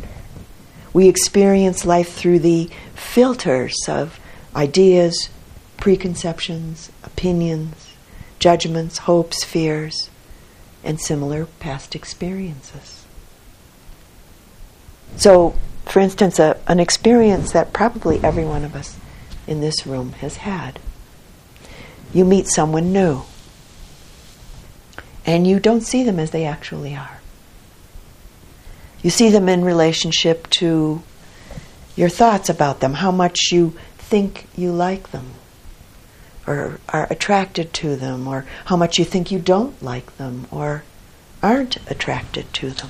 [0.94, 4.22] We experience life through the filters of
[4.56, 5.28] ideas,
[5.76, 7.94] preconceptions, opinions,
[8.40, 10.10] judgments, hopes, fears,
[10.82, 13.04] and similar past experiences.
[15.18, 18.98] So, for instance, a, an experience that probably every one of us
[19.46, 20.80] in this room has had.
[22.14, 23.24] You meet someone new,
[25.26, 27.20] and you don't see them as they actually are.
[29.04, 31.04] You see them in relationship to
[31.96, 35.34] your thoughts about them, how much you think you like them,
[36.48, 40.84] or are attracted to them, or how much you think you don't like them, or
[41.44, 42.90] aren't attracted to them.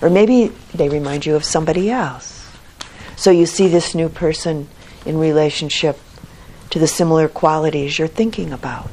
[0.00, 2.48] Or maybe they remind you of somebody else.
[3.16, 4.68] So you see this new person
[5.04, 5.98] in relationship
[6.70, 8.90] to the similar qualities you're thinking about.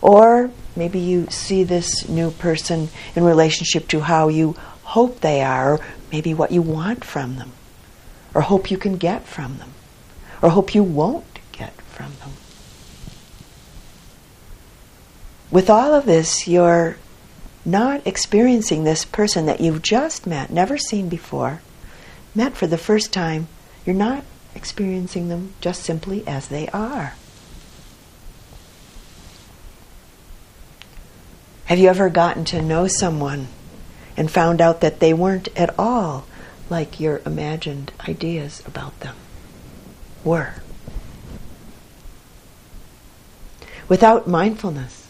[0.00, 4.56] Or maybe you see this new person in relationship to how you
[4.94, 5.80] hope they are, or
[6.12, 7.50] maybe what you want from them,
[8.32, 9.72] or hope you can get from them,
[10.40, 12.30] or hope you won't get from them.
[15.50, 16.96] With all of this, you're
[17.64, 21.60] not experiencing this person that you've just met, never seen before,
[22.32, 23.48] met for the first time.
[23.84, 24.22] You're not
[24.54, 27.14] experiencing them just simply as they are.
[31.64, 33.48] Have you ever gotten to know someone
[34.16, 36.26] and found out that they weren't at all
[36.70, 39.14] like your imagined ideas about them
[40.24, 40.54] were.
[43.88, 45.06] Without mindfulness,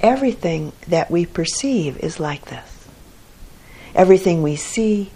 [0.00, 2.86] everything that we perceive is like this.
[3.94, 5.10] Everything we see,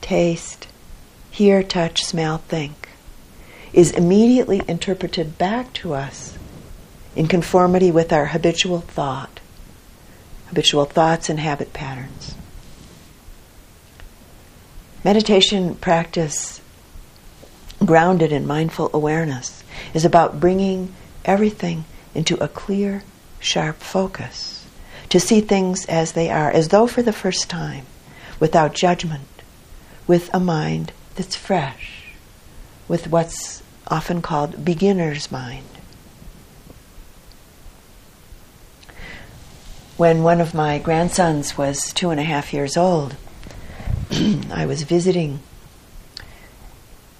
[0.00, 0.68] taste,
[1.30, 2.90] hear, touch, smell, think
[3.72, 6.38] is immediately interpreted back to us
[7.16, 9.40] in conformity with our habitual thought
[10.54, 12.33] habitual thoughts and habit patterns.
[15.04, 16.60] Meditation practice,
[17.84, 20.94] grounded in mindful awareness, is about bringing
[21.24, 21.84] everything
[22.14, 23.02] into a clear,
[23.38, 24.66] sharp focus,
[25.10, 27.84] to see things as they are, as though for the first time,
[28.40, 29.42] without judgment,
[30.06, 32.06] with a mind that's fresh,
[32.88, 35.66] with what's often called beginner's mind.
[39.96, 43.14] when one of my grandsons was two and a half years old,
[44.52, 45.40] I was visiting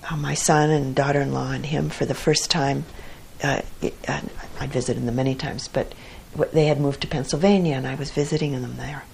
[0.08, 2.84] uh, my son and daughter in law and him for the first time.
[3.42, 4.20] Uh, it, uh,
[4.60, 5.92] I'd visited them many times, but
[6.52, 9.04] they had moved to Pennsylvania and I was visiting them there.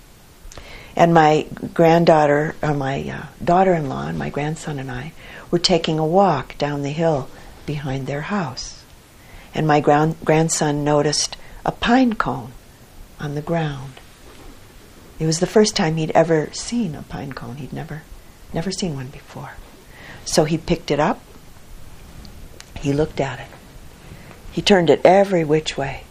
[0.96, 5.12] And my granddaughter, or my uh, daughter-in-law, and my grandson and I
[5.50, 7.28] were taking a walk down the hill
[7.64, 8.82] behind their house.
[9.54, 12.52] And my grand- grandson noticed a pine cone
[13.18, 13.99] on the ground.
[15.20, 17.56] It was the first time he'd ever seen a pine cone.
[17.56, 18.02] He'd never,
[18.54, 19.52] never seen one before.
[20.24, 21.20] So he picked it up.
[22.78, 23.46] He looked at it.
[24.50, 26.04] He turned it every which way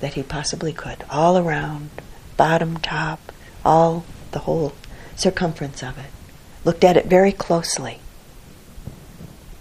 [0.00, 1.90] that he possibly could, all around,
[2.36, 3.32] bottom, top,
[3.64, 4.72] all the whole
[5.14, 6.10] circumference of it.
[6.64, 8.00] Looked at it very closely.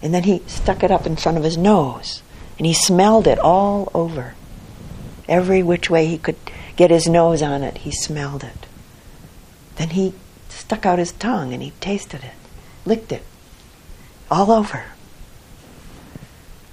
[0.01, 2.23] And then he stuck it up in front of his nose
[2.57, 4.33] and he smelled it all over.
[5.27, 6.37] Every which way he could
[6.80, 8.65] get his nose on it, he smelled it.
[9.75, 10.13] Then he
[10.47, 12.39] stuck out his tongue and he tasted it,
[12.86, 13.23] licked it
[14.32, 14.86] all over.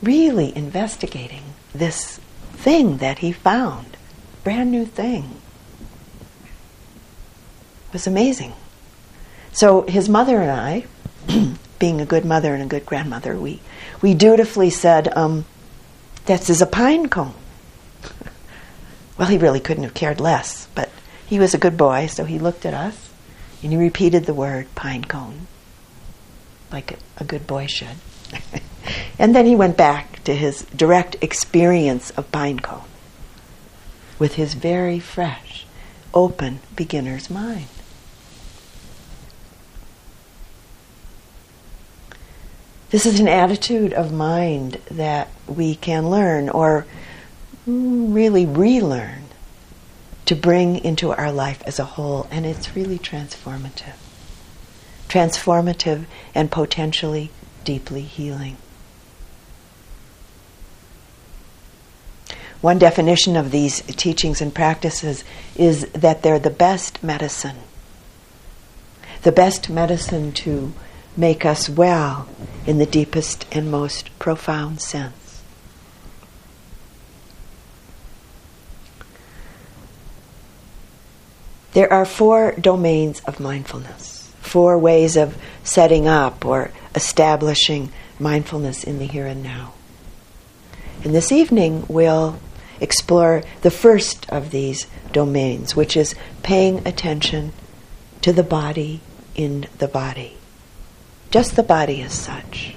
[0.01, 1.43] Really investigating
[1.75, 2.21] this
[2.53, 3.97] thing that he found,
[4.45, 5.39] brand new thing.
[7.89, 8.53] It was amazing.
[9.51, 10.87] So his mother and I,
[11.81, 13.61] being a good mother and a good grandmother, we,
[14.01, 15.47] we dutifully said, um,
[16.27, 17.35] This is a pine cone.
[19.19, 20.91] Well, he really couldn't have cared less, but
[21.27, 23.11] he was a good boy, so he looked at us
[23.63, 25.47] and he repeated the word pine cone,
[26.71, 27.97] like a, good boy should.
[29.19, 32.85] and then he went back to his direct experience of pine cone
[34.19, 35.67] with his very fresh,
[36.15, 37.67] open beginner's mind.
[42.91, 46.87] This is an attitude of mind that we can learn or
[47.67, 49.25] really relearn
[50.27, 53.95] to bring into our life as a whole, and it's really transformative.
[55.09, 57.31] Transformative and potentially
[57.65, 58.57] deeply healing.
[62.61, 65.23] One definition of these teachings and practices
[65.55, 67.59] is that they're the best medicine.
[69.23, 70.73] The best medicine to
[71.17, 72.29] make us well
[72.67, 75.26] in the deepest and most profound sense.
[81.77, 88.99] There are four domains of mindfulness, four ways of setting up or establishing mindfulness in
[88.99, 89.75] the here and now.
[91.05, 92.39] And this evening we'll
[92.81, 97.53] explore the first of these domains, which is paying attention
[98.23, 99.03] to the body
[99.35, 100.39] in the body
[101.31, 102.75] just the body as such,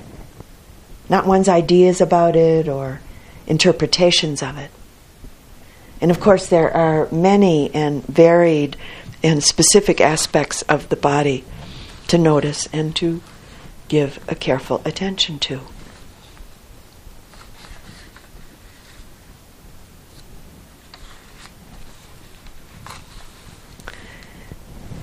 [1.08, 3.00] not one's ideas about it or
[3.48, 4.70] interpretations of it.
[6.02, 8.78] And of course, there are many and varied
[9.22, 11.44] and specific aspects of the body
[12.08, 13.22] to notice and to
[13.88, 15.60] give a careful attention to.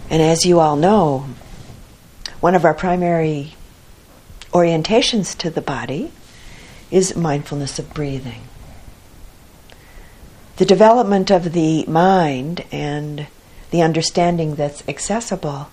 [0.09, 1.27] And as you all know,
[2.41, 3.55] one of our primary
[4.53, 6.11] orientations to the body
[6.91, 8.46] is mindfulness of breathing.
[10.57, 13.27] The development of the mind and
[13.71, 15.69] the understanding that's accessible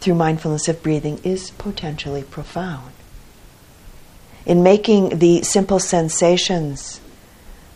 [0.00, 2.92] through mindfulness of breathing is potentially profound.
[4.44, 7.00] In making the simple sensations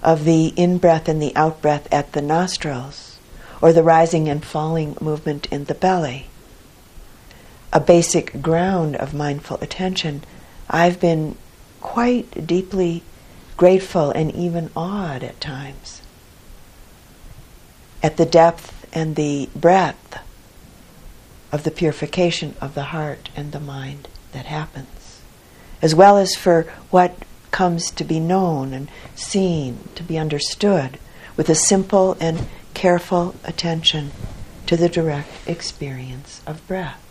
[0.02, 3.18] of the in breath and the out breath at the nostrils,
[3.62, 6.26] or the rising and falling movement in the belly,
[7.72, 10.24] a basic ground of mindful attention,
[10.68, 11.36] I've been
[11.80, 13.04] quite deeply
[13.56, 16.02] grateful and even awed at times
[18.02, 20.18] at the depth and the breadth
[21.52, 25.20] of the purification of the heart and the mind that happens,
[25.82, 27.16] as well as for what
[27.50, 30.98] comes to be known and seen, to be understood,
[31.36, 34.12] with a simple and careful attention
[34.66, 37.04] to the direct experience of breath.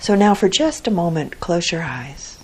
[0.00, 2.38] So now, for just a moment, close your eyes,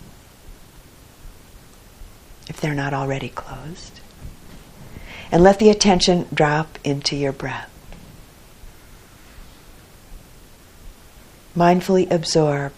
[2.48, 3.99] if they're not already closed,
[5.32, 7.68] and let the attention drop into your breath.
[11.56, 12.72] Mindfully absorb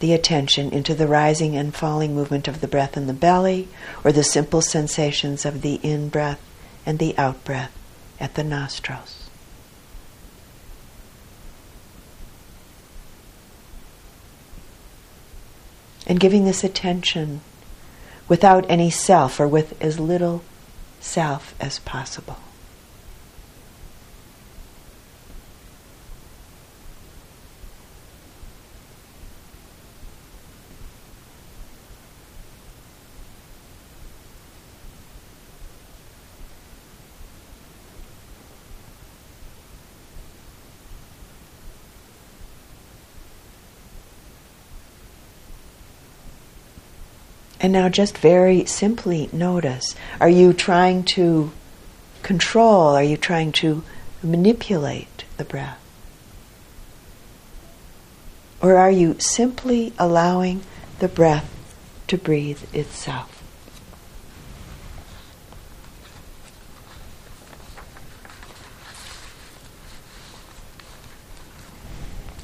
[0.00, 3.68] the attention into the rising and falling movement of the breath in the belly,
[4.02, 6.40] or the simple sensations of the in breath
[6.84, 7.72] and the out breath
[8.20, 9.24] at the nostrils.
[16.06, 17.40] and giving this attention
[18.28, 20.42] without any self or with as little
[21.04, 22.36] self as possible.
[47.64, 51.50] And now just very simply notice are you trying to
[52.22, 52.88] control?
[52.88, 53.82] Are you trying to
[54.22, 55.80] manipulate the breath?
[58.60, 60.60] Or are you simply allowing
[60.98, 61.50] the breath
[62.08, 63.42] to breathe itself?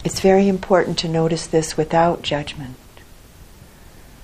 [0.03, 2.77] It's very important to notice this without judgment,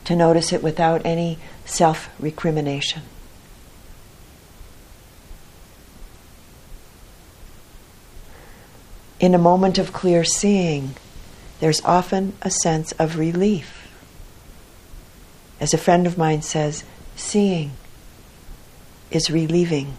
[0.06, 3.02] to notice it without any self recrimination.
[9.18, 10.94] In a moment of clear seeing,
[11.60, 13.88] there's often a sense of relief.
[15.58, 16.84] As a friend of mine says,
[17.16, 17.72] seeing
[19.10, 19.96] is relieving.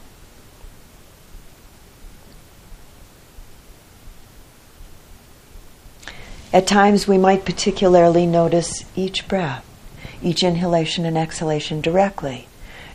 [6.53, 9.66] At times, we might particularly notice each breath,
[10.27, 12.47] each inhalation and exhalation directly,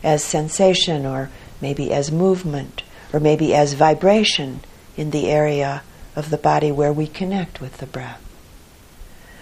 [0.03, 4.61] as sensation, or maybe as movement, or maybe as vibration
[4.95, 5.81] in the area
[6.15, 8.21] of the body where we connect with the breath.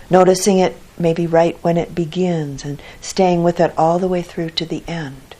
[0.09, 4.51] Noticing it maybe right when it begins and staying with it all the way through
[4.51, 5.35] to the end.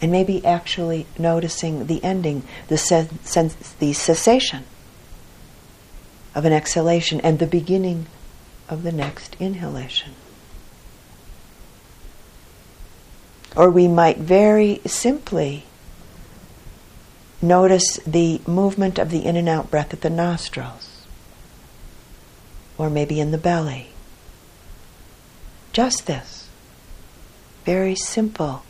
[0.00, 4.64] And maybe actually noticing the ending, the, sen- sen- the cessation
[6.34, 8.06] of an exhalation and the beginning
[8.68, 10.14] of the next inhalation.
[13.56, 15.64] Or we might very simply
[17.42, 21.06] notice the movement of the in and out breath at the nostrils,
[22.78, 23.88] or maybe in the belly.
[25.72, 26.48] Just this.
[27.64, 28.64] Very simple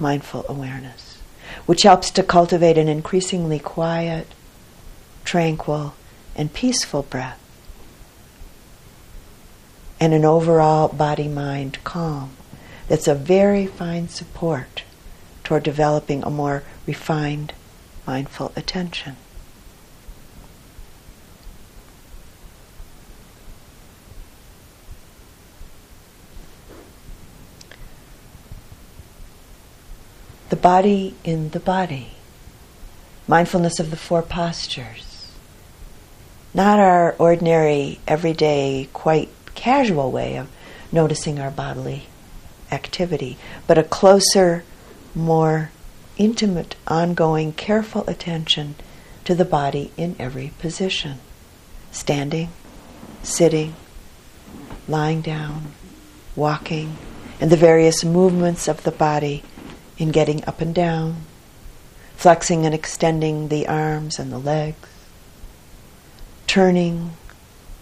[0.00, 1.18] mindful awareness,
[1.66, 4.28] which helps to cultivate an increasingly quiet,
[5.24, 5.94] tranquil,
[6.36, 7.40] and peaceful breath,
[9.98, 12.37] and an overall body mind calm
[12.88, 14.82] that's a very fine support
[15.44, 17.52] toward developing a more refined
[18.06, 19.16] mindful attention.
[30.48, 32.12] The body in the body.
[33.26, 35.08] Mindfulness of the four postures
[36.54, 40.48] not our ordinary, everyday, quite casual way of
[40.90, 42.07] noticing our bodily
[42.70, 44.64] activity, but a closer,
[45.14, 45.70] more
[46.16, 48.74] intimate, ongoing, careful attention
[49.24, 51.18] to the body in every position.
[51.90, 52.50] Standing,
[53.22, 53.74] sitting,
[54.86, 55.72] lying down,
[56.36, 56.96] walking,
[57.40, 59.42] and the various movements of the body
[59.96, 61.16] in getting up and down,
[62.16, 64.88] flexing and extending the arms and the legs
[66.48, 67.12] turning,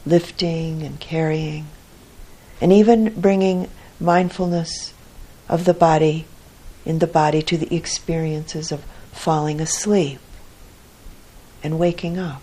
[0.05, 1.67] lifting, and carrying,
[2.61, 3.71] and even bringing
[4.01, 4.93] mindfulness
[5.49, 6.27] of the body
[6.85, 10.21] in the body to the experiences of falling asleep
[11.63, 12.43] and waking up.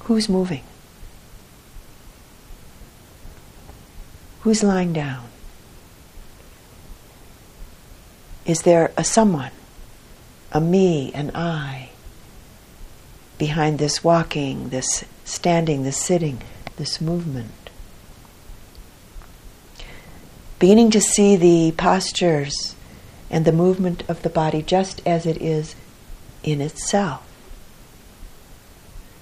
[0.00, 0.64] Who's moving?
[4.40, 5.28] Who's lying down?
[8.46, 9.52] Is there a someone,
[10.52, 11.90] a me, an I?
[13.40, 16.42] behind this walking, this standing, this sitting,
[16.76, 17.50] this movement.
[20.60, 22.76] Beginning to see the postures
[23.30, 25.74] and the movement of the body just as it is
[26.42, 27.26] in itself.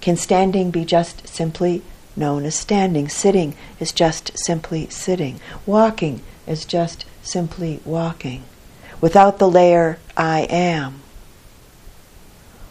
[0.00, 1.82] Can standing be just simply
[2.16, 3.08] known as standing?
[3.08, 5.40] Sitting is just simply sitting.
[5.64, 8.42] Walking is just simply walking.
[9.00, 11.02] Without the layer I am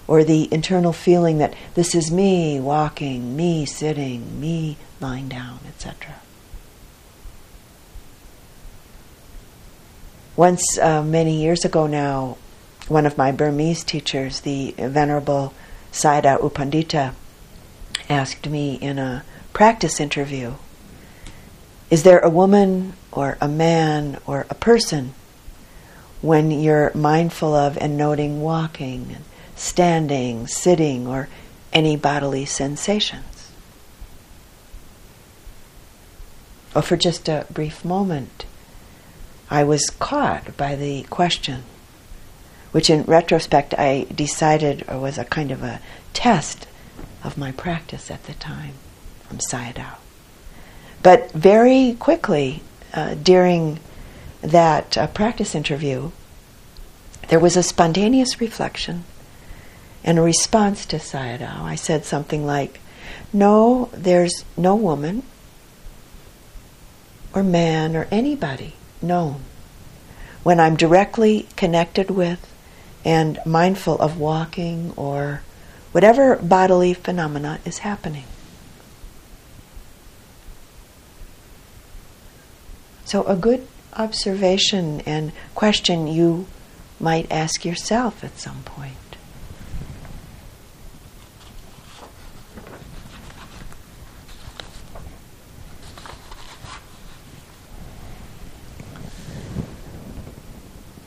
[0.07, 6.15] or the internal feeling that this is me walking, me sitting, me lying down, etc.
[10.38, 12.38] Once, uh, many years ago now,
[12.88, 15.53] one of my Burmese teachers, the Venerable
[15.91, 17.13] Sayadaw U Pandita,
[18.07, 20.53] asked me in a practice interview
[21.89, 25.13] Is there a woman or a man or a person
[26.21, 29.17] when you're mindful of and noting walking
[29.57, 31.27] standing, sitting, or
[31.73, 33.51] any bodily sensations.
[36.75, 38.45] Or for just a brief moment,
[39.50, 41.64] I was caught by the question,
[42.72, 45.80] which in retrospect I decided was a kind of a
[46.14, 46.68] test
[47.24, 48.74] of my practice at the time
[49.28, 49.95] from Sayadaw.
[51.02, 52.62] But very quickly,
[52.93, 53.80] uh, during
[54.41, 56.12] that uh, practice interview,
[57.30, 59.04] there was a spontaneous reflection
[60.04, 62.80] in response to Sayadaw, I said something like,
[63.34, 65.24] No, there's no woman
[67.34, 69.41] or man or anybody known
[70.43, 72.54] when I'm directly connected with
[73.04, 75.41] and mindful of walking or
[75.91, 78.26] whatever bodily phenomena is happening.
[83.06, 86.48] So, a good observation and question you
[87.00, 89.07] might ask yourself at some point.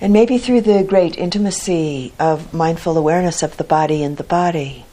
[0.01, 4.87] And maybe through the great intimacy of mindful awareness of the body and the body,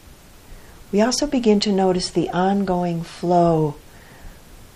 [0.92, 3.76] we also begin to notice the ongoing flow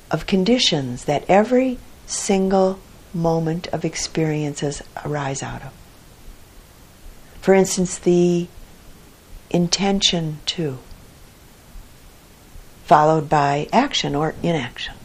[0.10, 2.80] of conditions that every single
[3.14, 5.74] moment of experiences arise out of.
[7.42, 8.48] For instance, the
[9.50, 10.78] intention to,
[12.86, 14.96] followed by action or inaction.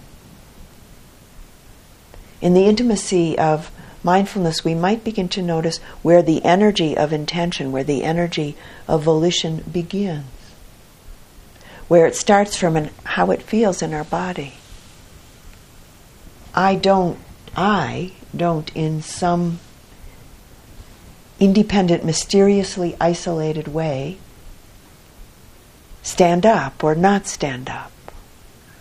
[2.40, 3.70] In the intimacy of
[4.06, 8.56] mindfulness, we might begin to notice where the energy of intention, where the energy
[8.88, 10.24] of volition begins,
[11.88, 14.54] where it starts from and how it feels in our body.
[16.54, 17.18] I don't,
[17.54, 19.58] I don't, in some
[21.40, 24.18] independent, mysteriously isolated way,
[26.02, 27.92] stand up or not stand up,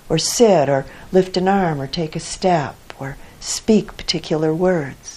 [0.07, 5.14] or sit or lift an arm or take a step or speak particular words.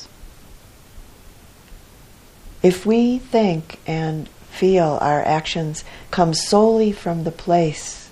[2.62, 8.10] If we think and feel our actions come solely from the place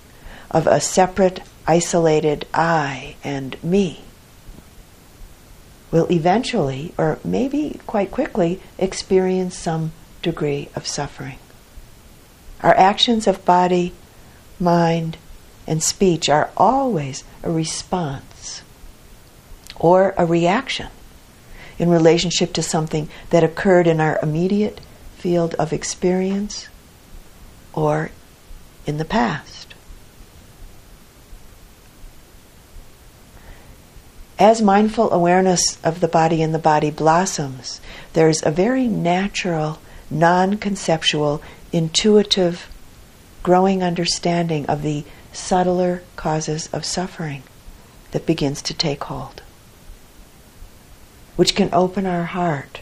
[0.51, 4.05] of a separate, isolated I and me,
[5.91, 9.93] we'll eventually, or maybe quite quickly, experience some
[10.23, 11.39] degree of suffering.
[12.63, 13.93] Our actions of body,
[14.61, 15.19] mind,
[15.67, 18.63] and speech are always a response
[19.79, 20.89] or a reaction
[21.79, 24.81] in relationship to something that occurred in our immediate
[25.17, 26.69] field of experience
[27.73, 28.11] or
[28.87, 29.67] in the past.
[34.39, 37.81] as mindful awareness of the body and the body blossoms,
[38.13, 39.79] there's a very natural,
[40.11, 42.69] non conceptual, intuitive,
[43.43, 47.43] growing understanding of the subtler causes of suffering
[48.11, 49.43] that begins to take hold,
[51.37, 52.81] which can open our heart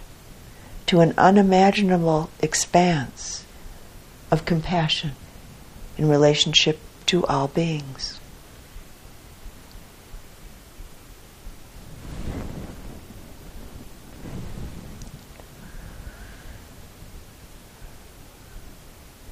[0.87, 3.45] to an unimaginable expanse
[4.31, 5.13] of compassion
[5.99, 8.19] in relationship to all beings.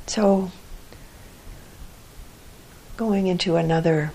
[0.07, 0.51] So,
[2.99, 4.13] going into another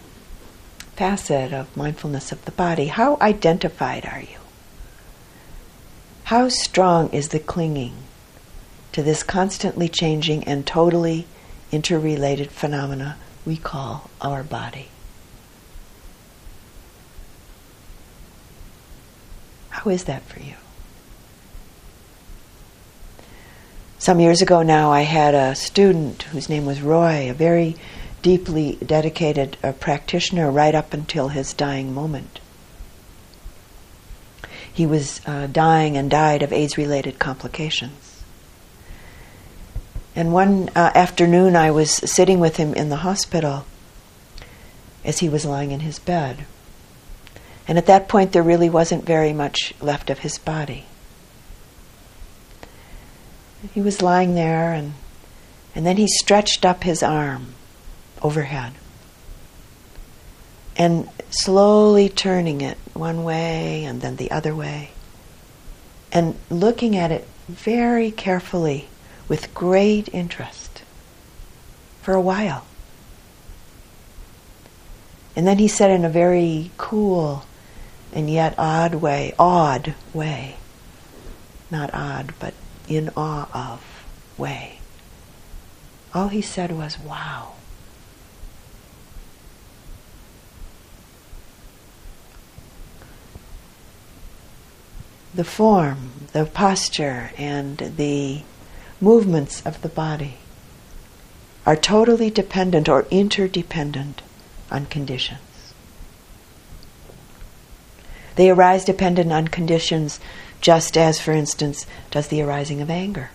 [0.95, 4.47] facet of mindfulness of the body, how identified are you?
[6.28, 7.94] How strong is the clinging
[8.92, 11.26] to this constantly changing and totally
[11.72, 13.16] interrelated phenomena
[13.46, 14.90] we call our body?
[19.70, 20.56] How is that for you?
[23.98, 27.78] Some years ago now, I had a student whose name was Roy, a very
[28.22, 32.42] deeply dedicated uh, practitioner right up until his dying moment.
[34.78, 38.24] He was uh, dying and died of AIDS related complications.
[40.16, 43.66] And one uh, afternoon, I was sitting with him in the hospital
[45.04, 46.46] as he was lying in his bed.
[47.68, 50.86] And at that point, there really wasn't very much left of his body
[53.74, 54.94] he was lying there and
[55.76, 57.54] and then he stretched up his arm
[58.22, 58.74] overhead
[60.78, 64.92] and slowly turning it one way and then the other way
[66.12, 68.88] and looking at it very carefully
[69.28, 70.84] with great interest
[72.02, 72.66] for a while.
[75.36, 77.46] And then he said in a very cool
[78.14, 80.56] and yet odd way, odd way,
[81.70, 82.54] not odd, but
[82.88, 84.06] in awe of
[84.38, 84.80] way.
[86.14, 87.57] All he said was, wow.
[95.34, 98.42] The form, the posture, and the
[99.00, 100.36] movements of the body
[101.66, 104.22] are totally dependent or interdependent
[104.72, 105.40] on conditions.
[108.36, 110.20] They arise dependent on conditions
[110.62, 113.32] just as, for instance, does the arising of anger,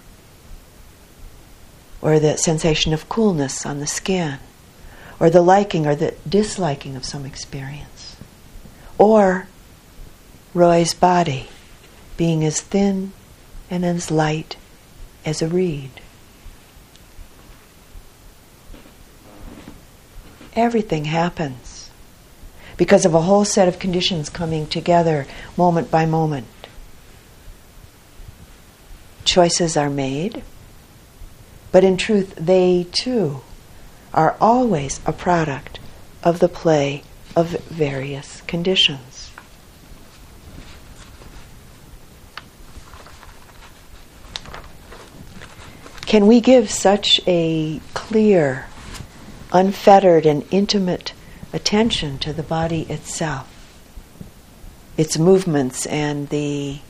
[2.01, 4.39] or the sensation of coolness on the skin,
[5.21, 8.17] or the liking or the disliking of some experience.
[8.99, 9.47] Or
[10.55, 11.49] Roy's body
[12.23, 13.13] being as thin
[13.69, 14.55] and as light
[15.25, 15.91] as a reed.
[20.55, 21.91] Everything happens
[22.77, 26.47] because of a whole set of conditions coming together moment by moment.
[29.25, 30.45] Choices are made,
[31.73, 33.41] but in truth, they too
[34.15, 35.81] are always a product
[36.23, 37.03] of the play
[37.35, 39.22] of various conditions.
[46.13, 48.67] Can we give such a clear,
[49.51, 51.15] unfettered, and intimate
[51.55, 53.49] attention to the body itself,
[54.99, 56.81] its movements, and the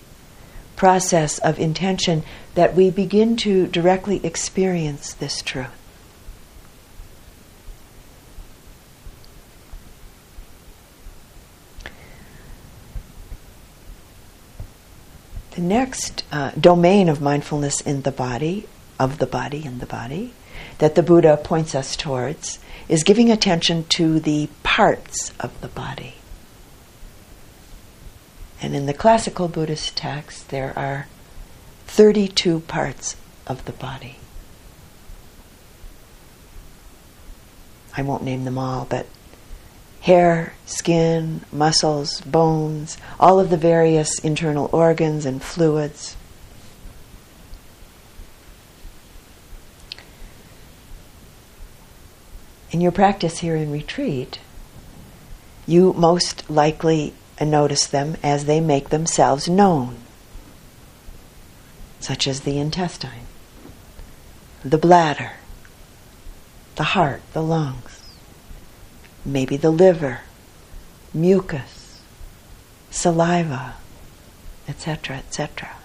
[0.75, 2.25] process of intention
[2.57, 5.69] that we begin to directly experience this truth?
[15.53, 18.67] The next uh, domain of mindfulness in the body
[19.03, 20.33] of the body in the body
[20.79, 26.15] that the Buddha points us towards is giving attention to the parts of the body.
[28.61, 31.09] And in the classical Buddhist texts, there are
[31.87, 34.19] 32 parts of the body.
[37.97, 39.07] I won't name them all, but
[40.03, 46.17] hair, skin, muscles, bones, all of the various internal organs and fluids.
[52.73, 54.41] In your practice here in retreat,
[55.67, 59.97] you most likely notice them as they make themselves known,
[62.01, 63.27] such as the intestine,
[64.65, 65.33] the bladder,
[66.77, 68.01] the heart, the lungs,
[69.25, 70.21] maybe the liver,
[71.13, 72.01] mucus,
[72.91, 73.75] saliva,
[74.67, 75.77] etc., etc.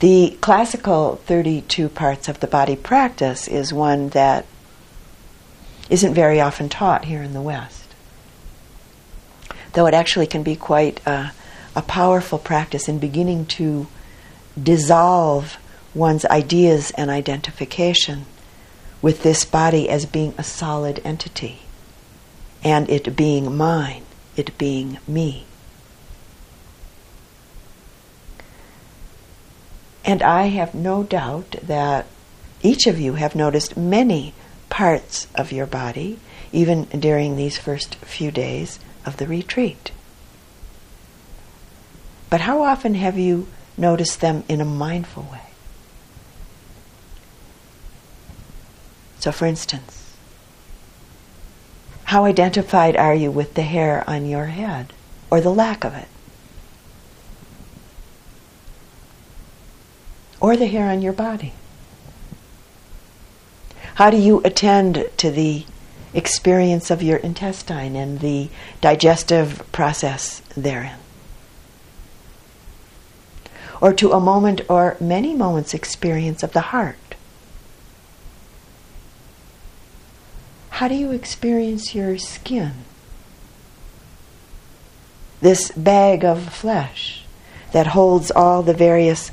[0.00, 4.46] The classical 32 parts of the body practice is one that
[5.90, 7.94] isn't very often taught here in the West.
[9.72, 11.32] Though it actually can be quite a,
[11.74, 13.86] a powerful practice in beginning to
[14.60, 15.56] dissolve
[15.94, 18.26] one's ideas and identification
[19.00, 21.60] with this body as being a solid entity
[22.64, 24.04] and it being mine,
[24.36, 25.44] it being me.
[30.04, 32.06] And I have no doubt that
[32.62, 34.34] each of you have noticed many
[34.72, 36.18] parts of your body,
[36.50, 39.92] even during these first few days of the retreat.
[42.30, 45.50] But how often have you noticed them in a mindful way?
[49.18, 50.16] So, for instance,
[52.04, 54.94] how identified are you with the hair on your head
[55.30, 56.08] or the lack of it?
[60.40, 61.52] Or the hair on your body?
[63.96, 65.66] How do you attend to the
[66.14, 68.48] experience of your intestine and the
[68.80, 70.98] digestive process therein?
[73.80, 76.96] Or to a moment or many moments experience of the heart?
[80.70, 82.72] How do you experience your skin?
[85.40, 87.24] This bag of flesh
[87.72, 89.30] that holds all the various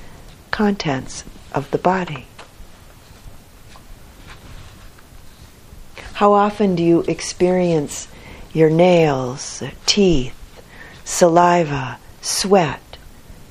[0.52, 2.26] contents of the body.
[6.20, 8.10] How often do you experience
[8.52, 10.36] your nails, teeth,
[11.06, 12.98] saliva, sweat,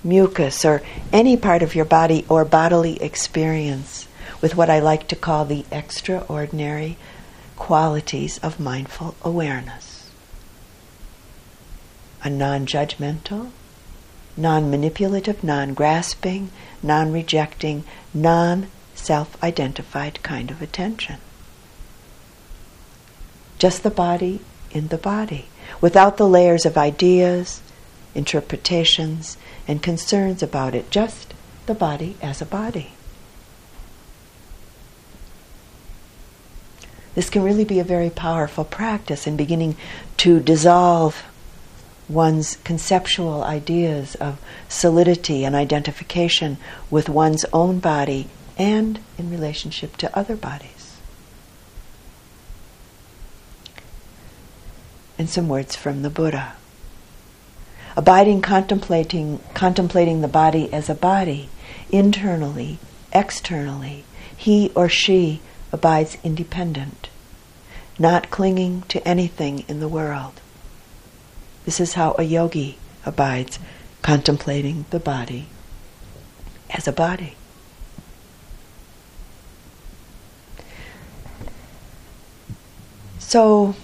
[0.05, 4.07] mucus, or any part of your body or bodily experience
[4.43, 6.99] with what I like to call the extraordinary
[7.57, 10.11] qualities of mindful awareness?
[12.23, 13.49] A non judgmental,
[14.37, 16.51] non manipulative, non grasping,
[16.83, 21.17] non rejecting, non self identified kind of attention
[23.59, 24.41] just the body
[24.71, 25.47] in the body,
[25.81, 27.61] without the layers of ideas,
[28.15, 29.37] interpretations,
[29.67, 31.35] and concerns about it, just
[31.67, 32.93] the body as a body.
[37.15, 39.77] This can really be a very powerful practice in beginning
[40.19, 41.25] to dissolve
[42.09, 46.57] one's conceptual ideas of solidity and identification
[46.91, 50.78] with one's own body and in relationship to other bodies.
[55.19, 56.55] And some words from the Buddha.
[57.97, 61.49] Abiding contemplating, contemplating the body as a body,
[61.91, 62.79] internally,
[63.13, 64.05] externally,
[64.37, 65.41] he or she
[65.73, 67.09] abides independent.
[67.99, 70.41] not clinging to anything in the world.
[71.65, 73.59] This is how a yogi abides,
[74.03, 75.47] contemplating the body
[76.71, 77.35] as a body.
[83.19, 83.75] So,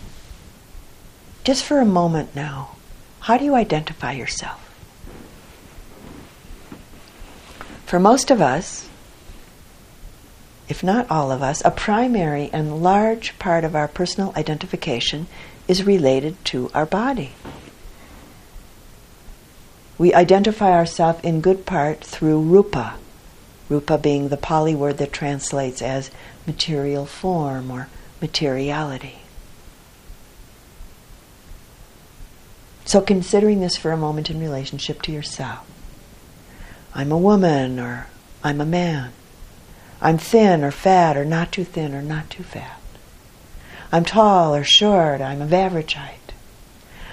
[1.45, 2.77] just for a moment now,
[3.21, 4.61] how do you identify yourself?
[7.87, 8.89] For most of us,
[10.69, 15.27] if not all of us, a primary and large part of our personal identification
[15.69, 17.33] is related to our body.
[19.99, 22.95] We identify ourselves in good part through rupa,
[23.69, 26.11] rupa being the Pali word that translates as
[26.47, 27.89] material form or
[28.21, 29.19] materiality.
[32.85, 35.67] So, considering this for a moment in relationship to yourself
[36.95, 38.07] I'm a woman or
[38.45, 39.11] I'm a man.
[40.01, 42.79] I'm thin or fat or not too thin or not too fat.
[43.91, 46.33] I'm tall or short, I'm of average height.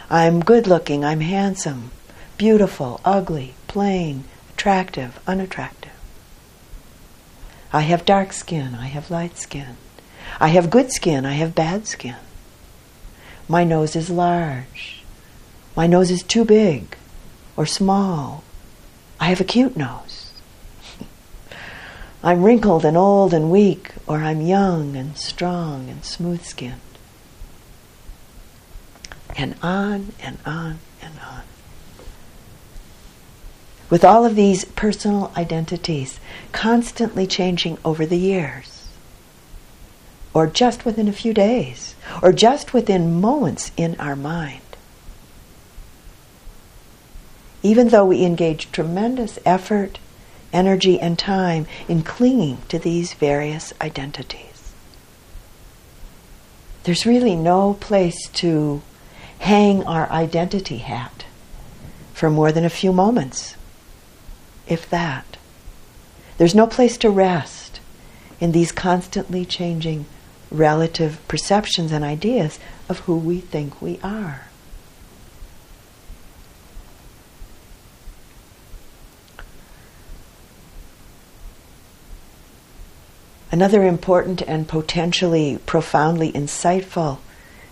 [0.10, 1.92] I'm good looking, I'm handsome,
[2.38, 5.92] beautiful, ugly, plain, attractive, unattractive.
[7.74, 9.78] I have dark skin, I have light skin.
[10.40, 12.18] I have good skin, I have bad skin.
[13.48, 15.01] My nose is large.
[15.76, 16.98] My nose is too big
[17.56, 18.44] or small.
[19.20, 20.32] I have a cute nose.
[22.24, 26.82] I'm wrinkled and old and weak, or I'm young and strong and smooth skinned.
[29.38, 31.44] And on and on and on.
[33.90, 36.20] With all of these personal identities
[36.52, 38.88] constantly changing over the years,
[40.34, 44.61] or just within a few days, or just within moments in our mind
[47.64, 50.00] even though we engage tremendous effort,
[50.52, 54.74] energy, and time in clinging to these various identities.
[56.84, 58.82] There's really no place to
[59.40, 61.26] hang our identity hat
[62.14, 63.56] for more than a few moments,
[64.68, 65.38] if that.
[66.38, 67.80] There's no place to rest
[68.40, 70.06] in these constantly changing
[70.50, 72.60] relative perceptions and ideas
[72.90, 74.51] of who we think we are.
[83.52, 87.20] Another important and potentially profoundly insightful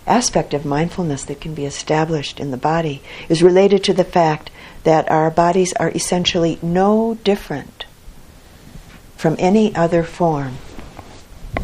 [0.05, 4.49] aspect of mindfulness that can be established in the body is related to the fact
[4.84, 7.86] that our bodies are essentially no different
[9.15, 10.57] from any other form,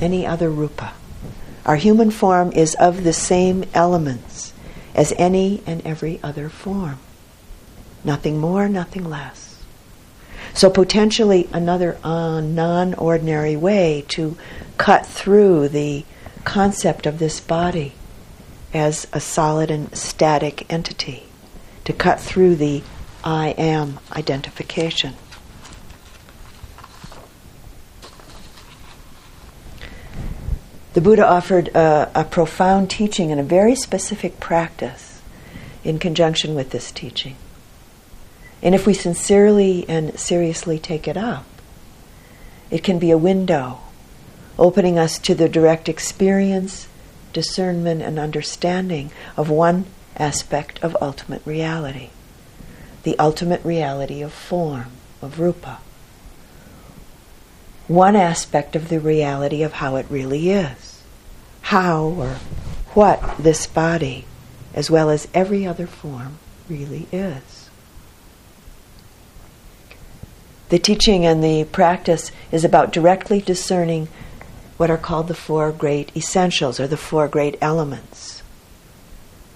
[0.01, 0.93] any other rupa.
[1.65, 4.53] Our human form is of the same elements
[4.93, 6.99] as any and every other form.
[8.03, 9.44] Nothing more, nothing less.
[10.55, 14.37] So, potentially, another uh, non ordinary way to
[14.77, 16.05] cut through the
[16.45, 17.91] concept of this body
[18.73, 21.23] as a solid and static entity,
[21.83, 22.83] to cut through the
[23.21, 25.15] I am identification.
[30.93, 35.21] The Buddha offered a, a, profound teaching and a very specific practice
[35.83, 37.35] in conjunction with this teaching.
[38.65, 41.45] And if we sincerely and seriously take it up,
[42.71, 43.79] it can be a window
[44.57, 46.87] opening us to the direct experience,
[47.31, 49.85] discernment, and understanding of one
[50.17, 52.09] aspect of ultimate reality
[53.03, 54.87] the ultimate reality of form,
[55.21, 55.77] of rupa.
[57.87, 61.03] One aspect of the reality of how it really is,
[61.61, 62.37] how or
[62.95, 64.25] what this body,
[64.73, 67.54] as well as every other form, really is.
[70.69, 74.07] The teaching and the practice is about directly discerning
[74.77, 78.41] what are called the four great essentials or the four great elements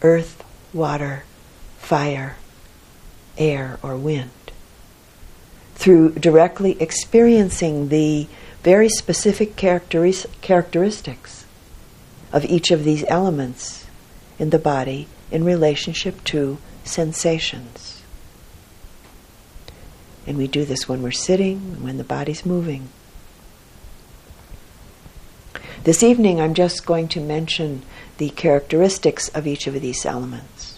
[0.02, 0.44] earth,
[0.74, 1.24] water,
[1.78, 2.38] fire,
[3.38, 4.30] air, or wind.
[5.76, 8.28] Through directly experiencing the
[8.64, 11.46] very specific characteris- characteristics
[12.32, 13.88] of each of these elements
[14.38, 17.99] in the body in relationship to sensations.
[20.28, 22.90] And we do this when we're sitting, and when the body's moving.
[25.84, 27.84] This evening, I'm just going to mention
[28.18, 30.78] the characteristics of each of these elements.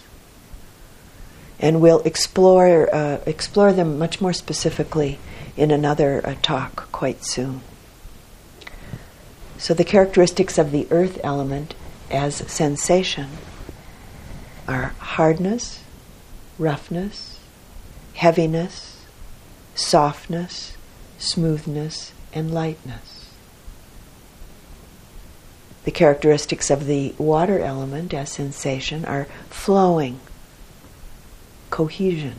[1.58, 5.18] And we'll explore, uh, explore them much more specifically
[5.56, 7.62] in another uh, talk quite soon.
[9.58, 11.74] So, the characteristics of the earth element
[12.10, 13.28] as sensation
[14.68, 15.82] are hardness,
[16.58, 17.38] roughness,
[18.14, 18.91] heaviness,
[19.74, 20.76] softness,
[21.18, 23.30] smoothness, and lightness.
[25.84, 30.20] The characteristics of the water element as sensation are flowing,
[31.70, 32.38] cohesion.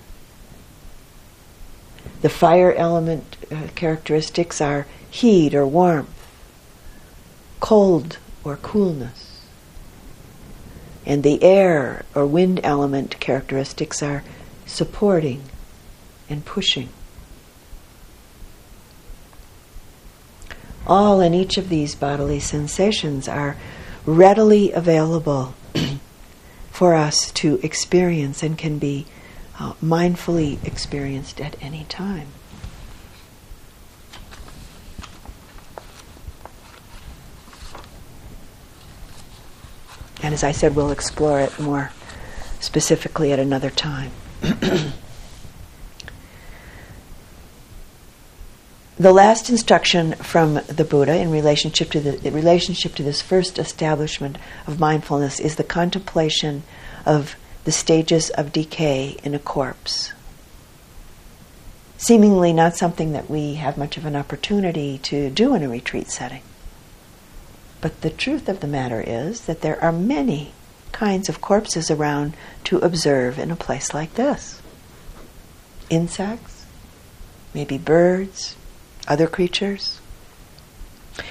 [2.22, 6.10] The fire element uh, characteristics are heat or warmth,
[7.60, 9.42] cold or coolness.
[11.06, 14.24] And the air or wind element characteristics are
[14.66, 15.44] supporting
[16.30, 16.90] and pushing.
[20.86, 23.56] All and each of these bodily sensations are
[24.06, 25.56] readily available
[26.72, 29.06] for us to experience and can be
[29.60, 32.28] uh, mindfully experienced at any time.
[40.22, 41.92] And as I said, we'll explore it more
[42.60, 44.12] specifically at another time.
[49.04, 54.38] the last instruction from the Buddha in relationship to the relationship to this first establishment
[54.66, 56.64] of mindfulness is the contemplation
[57.06, 57.36] of
[57.66, 60.14] the stages of decay in a corpse.
[61.98, 66.10] Seemingly not something that we have much of an opportunity to do in a retreat
[66.10, 66.42] setting.
[67.82, 70.54] But the truth of the matter is that there are many
[70.94, 74.62] kinds of corpses around to observe in a place like this
[75.90, 76.66] insects,
[77.54, 78.56] maybe birds,
[79.08, 80.00] other creatures,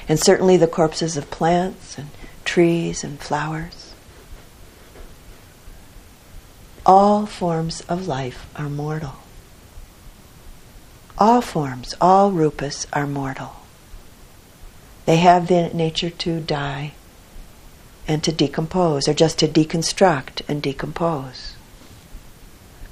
[0.08, 2.08] and certainly the corpses of plants and
[2.44, 3.94] trees and flowers.
[6.84, 9.14] All forms of life are mortal.
[11.16, 13.56] All forms, all rupas are mortal.
[15.06, 16.92] They have the nature to die
[18.08, 21.54] and to decompose, or just to deconstruct and decompose.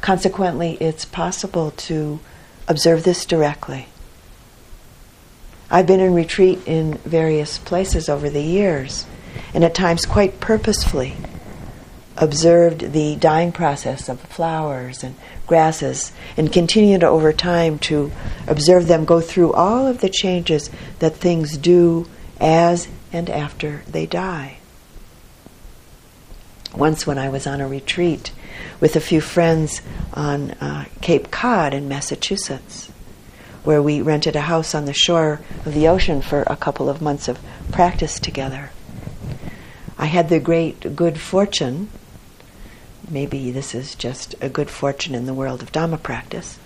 [0.01, 2.21] Consequently, it's possible to
[2.69, 3.89] observe this directly
[5.71, 9.07] I've been in retreat in various places over the years,
[9.55, 11.17] and at times quite purposefully
[12.17, 15.15] observed the dying process of flowers and
[15.47, 18.13] grasses and continued over time to
[18.47, 22.07] observe them go through all of the changes that things do
[22.41, 24.59] as and after they die.
[26.75, 28.33] Once, when I was on a retreat
[28.81, 29.81] with a few friends
[30.15, 32.93] on uh, Cape Cod in Massachusetts,
[33.71, 37.01] where we rented a house on the shore of the ocean for a couple of
[37.01, 37.39] months of
[37.71, 38.71] practice together.
[39.97, 41.89] I had the great good fortune,
[43.09, 46.59] maybe this is just a good fortune in the world of Dhamma practice,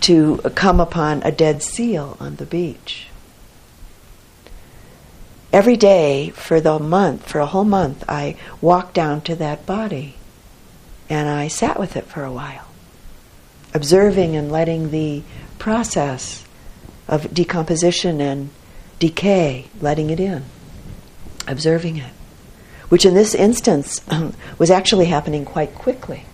[0.00, 3.08] to come upon a dead seal on the beach.
[5.52, 10.14] Every day for the month, for a whole month, I walked down to that body
[11.10, 12.68] and I sat with it for a while,
[13.74, 15.22] observing and letting the
[15.58, 16.44] process
[17.06, 18.50] of decomposition and
[18.98, 20.44] decay, letting it in,
[21.46, 22.12] observing it,
[22.88, 26.24] which in this instance um, was actually happening quite quickly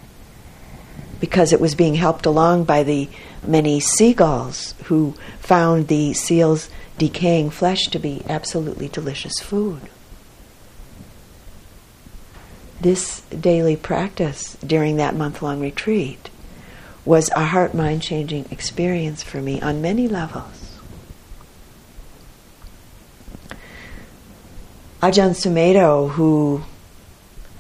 [1.21, 3.09] because it was being helped along by the
[3.47, 6.69] many seagulls who found the seal's
[6.99, 9.81] decaying flesh to be absolutely delicious food.
[12.81, 16.29] This daily practice during that month long retreat
[17.05, 20.79] was a heart mind changing experience for me on many levels.
[25.03, 26.63] Ajahn Sumedho, who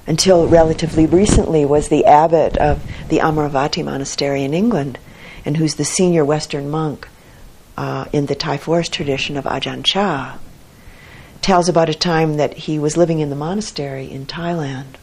[0.06, 4.98] until relatively recently was the abbot of the Amaravati monastery in England,
[5.44, 7.08] and who's the senior Western monk
[7.76, 10.38] uh, in the Thai forest tradition of Ajahn Chah,
[11.40, 14.94] tells about a time that he was living in the monastery in Thailand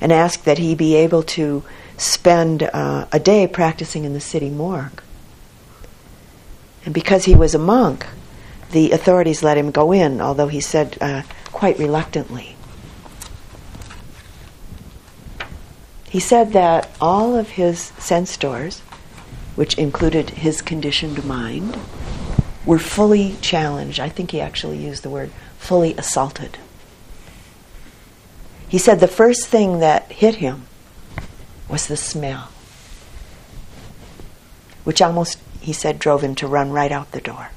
[0.00, 1.62] and asked that he be able to
[1.98, 5.02] spend uh, a day practicing in the city morgue.
[6.84, 8.06] And because he was a monk,
[8.70, 11.22] the authorities let him go in, although he said uh,
[11.52, 12.54] quite reluctantly.
[16.08, 18.80] He said that all of his sense doors,
[19.56, 21.76] which included his conditioned mind,
[22.64, 24.00] were fully challenged.
[24.00, 26.56] I think he actually used the word fully assaulted.
[28.68, 30.67] He said the first thing that hit him
[31.68, 32.50] was the smell,
[34.84, 37.50] which almost, he said, drove him to run right out the door.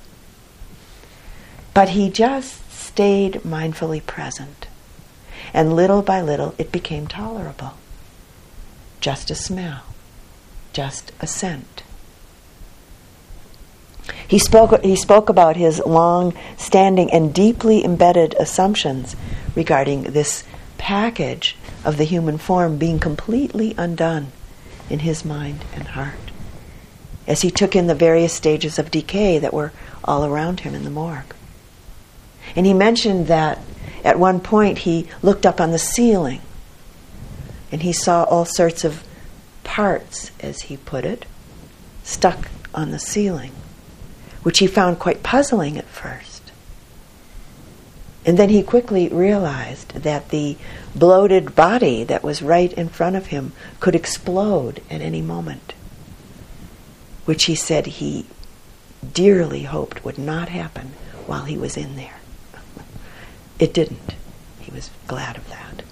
[1.73, 4.67] But he just stayed mindfully present.
[5.53, 7.73] And little by little, it became tolerable.
[8.99, 9.83] Just a smell,
[10.73, 11.83] just a scent.
[14.27, 19.15] He spoke, he spoke about his long standing and deeply embedded assumptions
[19.55, 20.43] regarding this
[20.77, 24.31] package of the human form being completely undone
[24.89, 26.31] in his mind and heart
[27.27, 29.71] as he took in the various stages of decay that were
[30.03, 31.33] all around him in the morgue.
[32.55, 33.59] And he mentioned that
[34.03, 36.41] at one point he looked up on the ceiling
[37.71, 39.03] and he saw all sorts of
[39.63, 41.25] parts, as he put it,
[42.03, 43.51] stuck on the ceiling,
[44.43, 46.30] which he found quite puzzling at first.
[48.25, 50.57] And then he quickly realized that the
[50.95, 55.73] bloated body that was right in front of him could explode at any moment,
[57.25, 58.27] which he said he
[59.13, 60.91] dearly hoped would not happen
[61.25, 62.19] while he was in there.
[63.59, 64.15] It didn't.
[64.59, 65.83] He was glad of that.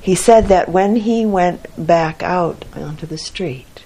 [0.00, 3.84] He said that when he went back out onto the street,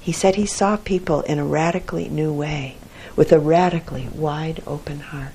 [0.00, 2.76] he said he saw people in a radically new way,
[3.16, 5.32] with a radically wide open heart.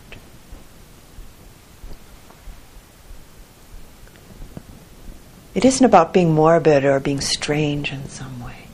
[5.55, 8.67] It isn't about being morbid or being strange in some way.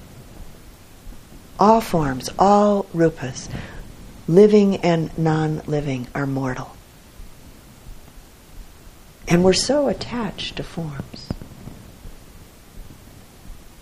[1.59, 3.47] All forms, all rupas,
[4.27, 6.75] living and non living, are mortal.
[9.27, 11.29] And we're so attached to forms.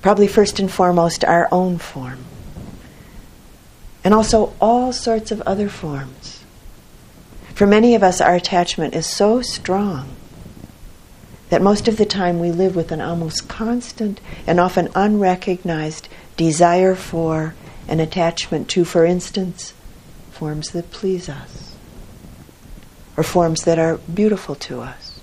[0.01, 2.25] Probably first and foremost, our own form.
[4.03, 6.43] And also all sorts of other forms.
[7.55, 10.17] For many of us, our attachment is so strong
[11.49, 16.95] that most of the time we live with an almost constant and often unrecognized desire
[16.95, 17.55] for
[17.87, 19.73] and attachment to, for instance,
[20.31, 21.75] forms that please us,
[23.17, 25.19] or forms that are beautiful to us,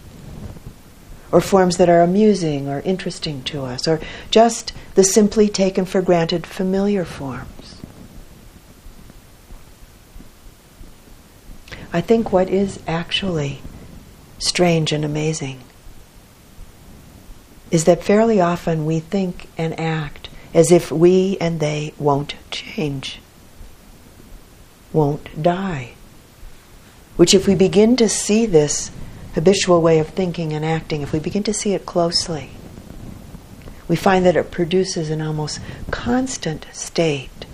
[1.30, 4.00] or forms that are amusing or interesting to us, or
[4.30, 7.80] just the simply taken for granted familiar forms.
[11.92, 13.60] I think what is actually
[14.38, 15.60] strange and amazing
[17.70, 23.20] is that fairly often we think and act as if we and they won't change,
[24.92, 25.92] won't die.
[27.16, 28.90] Which, if we begin to see this
[29.34, 32.50] habitual way of thinking and acting, if we begin to see it closely,
[33.88, 35.60] we find that it produces an almost
[35.90, 37.46] constant state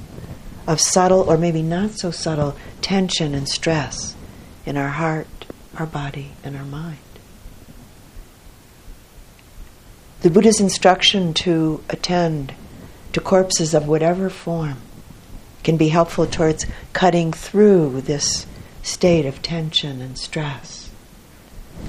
[0.66, 4.16] of subtle or maybe not so subtle tension and stress
[4.64, 5.46] in our heart,
[5.76, 6.98] our body, and our mind.
[10.22, 12.54] The Buddha's instruction to attend
[13.12, 14.76] to corpses of whatever form
[15.64, 18.46] can be helpful towards cutting through this
[18.84, 20.90] state of tension and stress,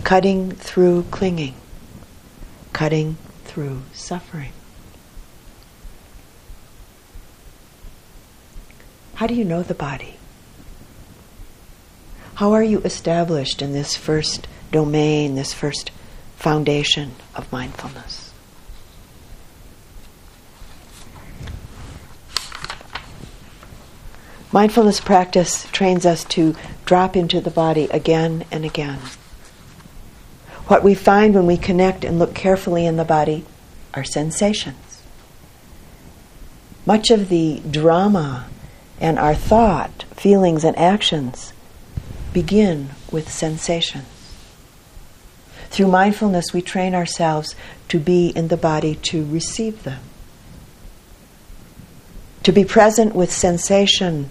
[0.03, 1.53] cutting through clinging,
[2.73, 4.51] cutting through suffering.
[9.13, 10.15] How do you know the body?
[12.33, 15.91] How are you established in this first domain, this first
[16.35, 18.22] foundation of mindfulness?
[24.53, 28.99] Mindfulness practice trains us to drop into the body again and again.
[30.67, 33.45] What we find when we connect and look carefully in the body
[33.95, 35.01] are sensations.
[36.85, 38.45] Much of the drama
[39.01, 41.51] and our thought, feelings, and actions
[42.31, 44.05] begin with sensations.
[45.71, 47.55] Through mindfulness, we train ourselves
[47.87, 50.03] to be in the body to receive them.
[52.43, 54.29] To be present with sensation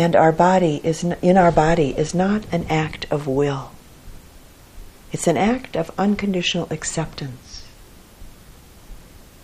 [0.00, 3.70] and our body is in our body is not an act of will.
[5.12, 7.66] It's an act of unconditional acceptance,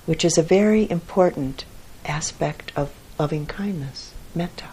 [0.06, 1.66] which is a very important
[2.06, 4.68] aspect of loving kindness, metta.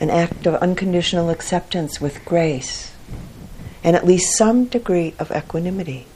[0.00, 2.90] An act of unconditional acceptance with grace
[3.84, 6.08] and at least some degree of equanimity.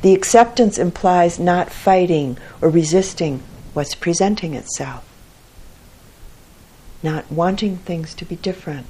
[0.00, 3.42] The acceptance implies not fighting or resisting
[3.74, 5.06] what's presenting itself
[7.02, 8.86] not wanting things to be different,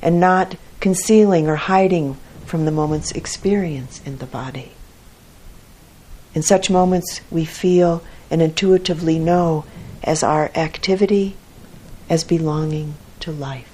[0.00, 4.72] and not concealing or hiding from the moment's experience in the body.
[6.34, 9.64] In such moments, we feel and intuitively know
[10.02, 11.36] as our activity
[12.08, 13.68] as belonging to life.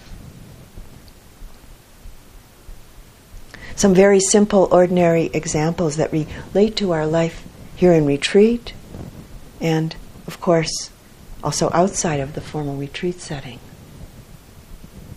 [3.77, 7.47] Some very simple, ordinary examples that relate to our life
[7.77, 8.75] here in retreat,
[9.61, 9.95] and
[10.27, 10.91] of course,
[11.45, 13.61] also outside of the formal retreat setting.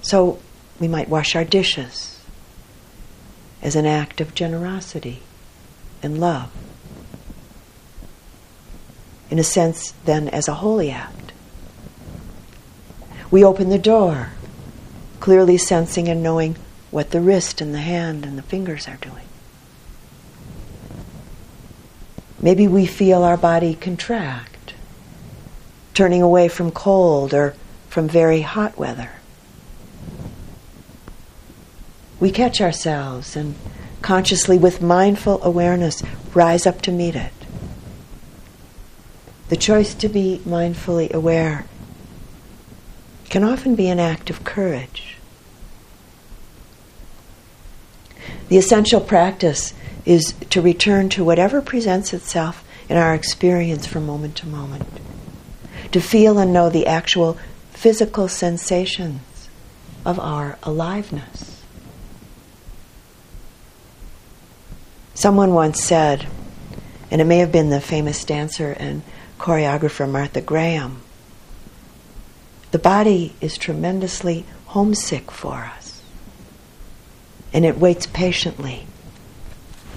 [0.02, 0.40] So
[0.80, 2.20] we might wash our dishes
[3.62, 5.22] as an act of generosity
[6.02, 6.52] and love.
[9.30, 11.32] In a sense, then, as a holy act.
[13.30, 14.32] We open the door,
[15.22, 16.58] clearly sensing and knowing
[16.90, 19.24] what the wrist and the hand and the fingers are doing.
[22.42, 24.74] Maybe we feel our body contract,
[25.94, 27.56] turning away from cold or
[27.88, 29.12] from very hot weather.
[32.22, 33.56] We catch ourselves and
[34.02, 36.02] consciously, with mindful awareness,
[36.34, 37.34] rise up to meet it.
[39.50, 41.66] The choice to be mindfully aware
[43.30, 45.18] can often be an act of courage.
[48.50, 49.74] The essential practice
[50.06, 54.88] is to return to whatever presents itself in our experience from moment to moment,
[55.92, 57.38] to feel and know the actual
[57.72, 59.50] physical sensations
[60.06, 61.51] of our aliveness.
[65.22, 66.26] Someone once said,
[67.12, 69.04] and it may have been the famous dancer and
[69.38, 71.04] choreographer Martha Graham,
[72.72, 76.02] the body is tremendously homesick for us,
[77.54, 78.88] and it waits patiently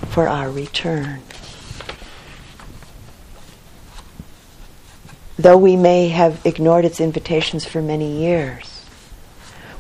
[0.09, 1.23] for our return.
[5.39, 8.85] though we may have ignored its invitations for many years,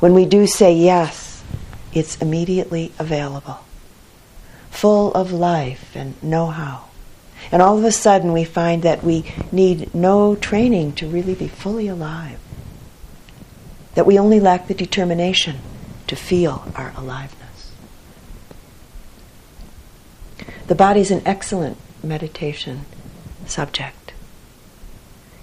[0.00, 1.44] when we do say yes,
[1.92, 3.63] it's immediately available,
[4.74, 6.84] full of life and know how.
[7.52, 11.46] And all of a sudden, we find that we need no training to really be
[11.46, 12.40] fully alive,
[13.94, 15.58] that we only lack the determination
[16.08, 17.72] to feel our aliveness.
[20.66, 22.80] The body is an excellent meditation
[23.46, 24.12] subject.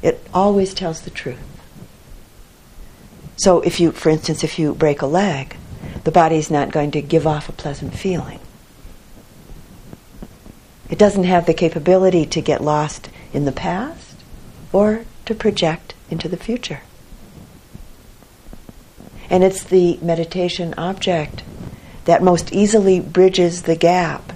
[0.01, 1.39] It always tells the truth.
[3.37, 5.55] So if you, for instance, if you break a leg,
[6.03, 8.40] the body's not going to give off a pleasant feeling.
[10.91, 14.17] It doesn't have the capability to get lost in the past
[14.73, 16.81] or to project into the future.
[19.29, 21.43] And it's the meditation object
[22.03, 24.33] that most easily bridges the gap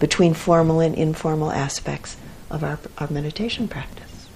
[0.00, 2.16] between formal and informal aspects
[2.50, 4.28] of our, our meditation practice.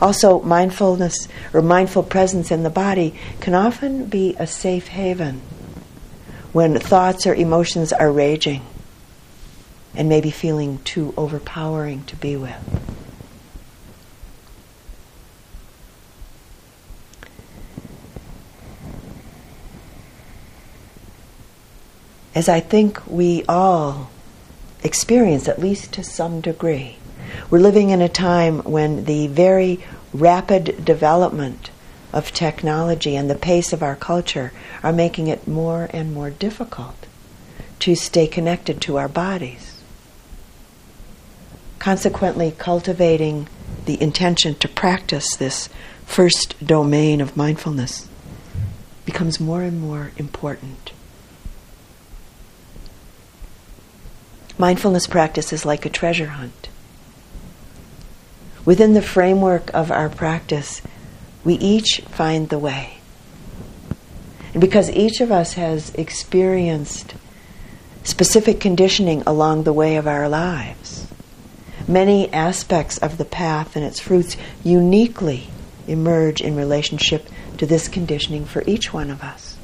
[0.00, 5.40] Also, mindfulness or mindful presence in the body can often be a safe haven
[6.52, 8.62] when thoughts or emotions are raging
[9.94, 12.90] and maybe feeling too overpowering to be with.
[22.34, 24.10] As I think we all
[24.84, 26.96] experience, at least to some degree,
[27.50, 29.80] we're living in a time when the very
[30.12, 31.70] rapid development
[32.12, 34.52] of technology and the pace of our culture
[34.82, 37.06] are making it more and more difficult
[37.80, 39.69] to stay connected to our bodies.
[41.80, 43.48] Consequently, cultivating
[43.86, 45.68] the intention to practice this
[46.06, 48.08] first domain of mindfulness
[49.04, 50.92] becomes more and more important.
[54.56, 56.68] Mindfulness practice is like a treasure hunt
[58.64, 60.82] within the framework of our practice,
[61.44, 62.98] we each find the way.
[64.52, 67.14] And because each of us has experienced
[68.04, 71.06] specific conditioning along the way of our lives,
[71.90, 75.48] many aspects of the path and its fruits uniquely
[75.86, 79.58] emerge in relationship to this conditioning for each one of us.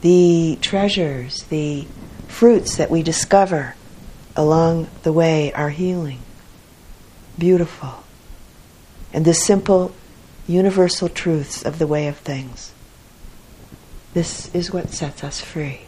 [0.00, 1.86] The treasures, the
[2.28, 3.74] fruits that we discover
[4.36, 6.20] along the way are healing,
[7.38, 8.04] beautiful,
[9.12, 9.94] and the simple,
[10.46, 12.72] universal truths of the way of things.
[14.12, 15.83] This is what sets us free.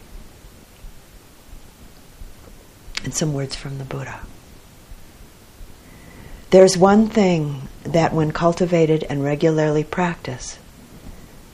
[3.07, 4.19] And some words from the Buddha.
[6.49, 10.59] There's one thing that, when cultivated and regularly practiced,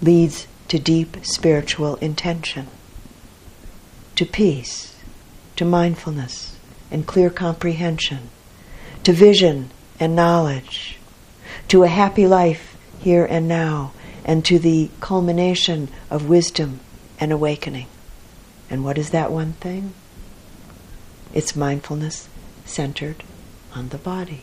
[0.02, 2.70] leads to deep spiritual intention,
[4.16, 4.96] to peace,
[5.58, 6.58] to mindfulness,
[6.90, 8.32] and clear comprehension,
[9.04, 9.70] to vision
[10.00, 10.98] and knowledge,
[11.68, 13.94] to a happy life here and now,
[14.26, 16.80] and to the culmination of wisdom
[17.20, 17.86] and awakening.
[18.72, 19.94] And what is that one thing?
[21.34, 22.30] It's mindfulness
[22.66, 23.24] centered
[23.74, 24.42] on the body.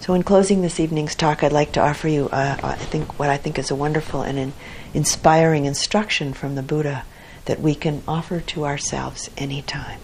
[0.00, 3.28] So, in closing this evening's talk, I'd like to offer you, uh, I think, what
[3.28, 4.52] I think is a wonderful and an
[4.94, 7.04] inspiring instruction from the Buddha
[7.46, 9.98] that we can offer to ourselves anytime.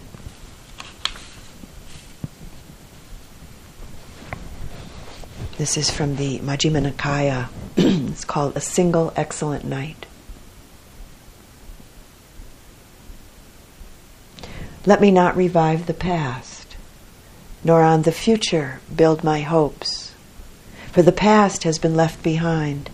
[5.57, 7.47] This is from the Majjhima Nikaya.
[7.77, 10.05] it's called A Single Excellent Night.
[14.85, 16.75] Let me not revive the past,
[17.63, 20.13] nor on the future build my hopes.
[20.91, 22.89] For the past has been left behind,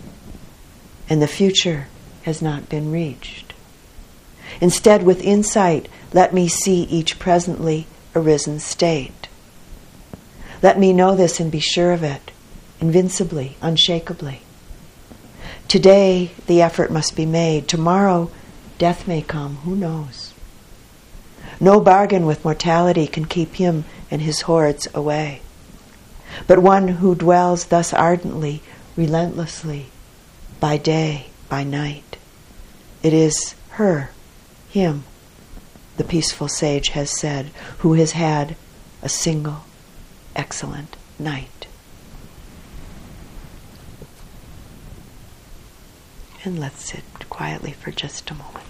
[1.08, 1.88] and the future
[2.22, 3.52] has not been reached.
[4.60, 9.28] Instead, with insight, let me see each presently arisen state.
[10.62, 12.30] Let me know this and be sure of it,
[12.80, 14.42] invincibly, unshakably.
[15.66, 17.66] Today, the effort must be made.
[17.66, 18.30] Tomorrow,
[18.78, 19.56] death may come.
[19.56, 20.29] Who knows?
[21.60, 25.42] No bargain with mortality can keep him and his hordes away.
[26.46, 28.62] But one who dwells thus ardently,
[28.96, 29.86] relentlessly,
[30.58, 32.16] by day, by night,
[33.02, 34.10] it is her,
[34.70, 35.04] him,
[35.98, 38.56] the peaceful sage has said, who has had
[39.02, 39.64] a single
[40.34, 41.66] excellent night.
[46.42, 48.69] And let's sit quietly for just a moment.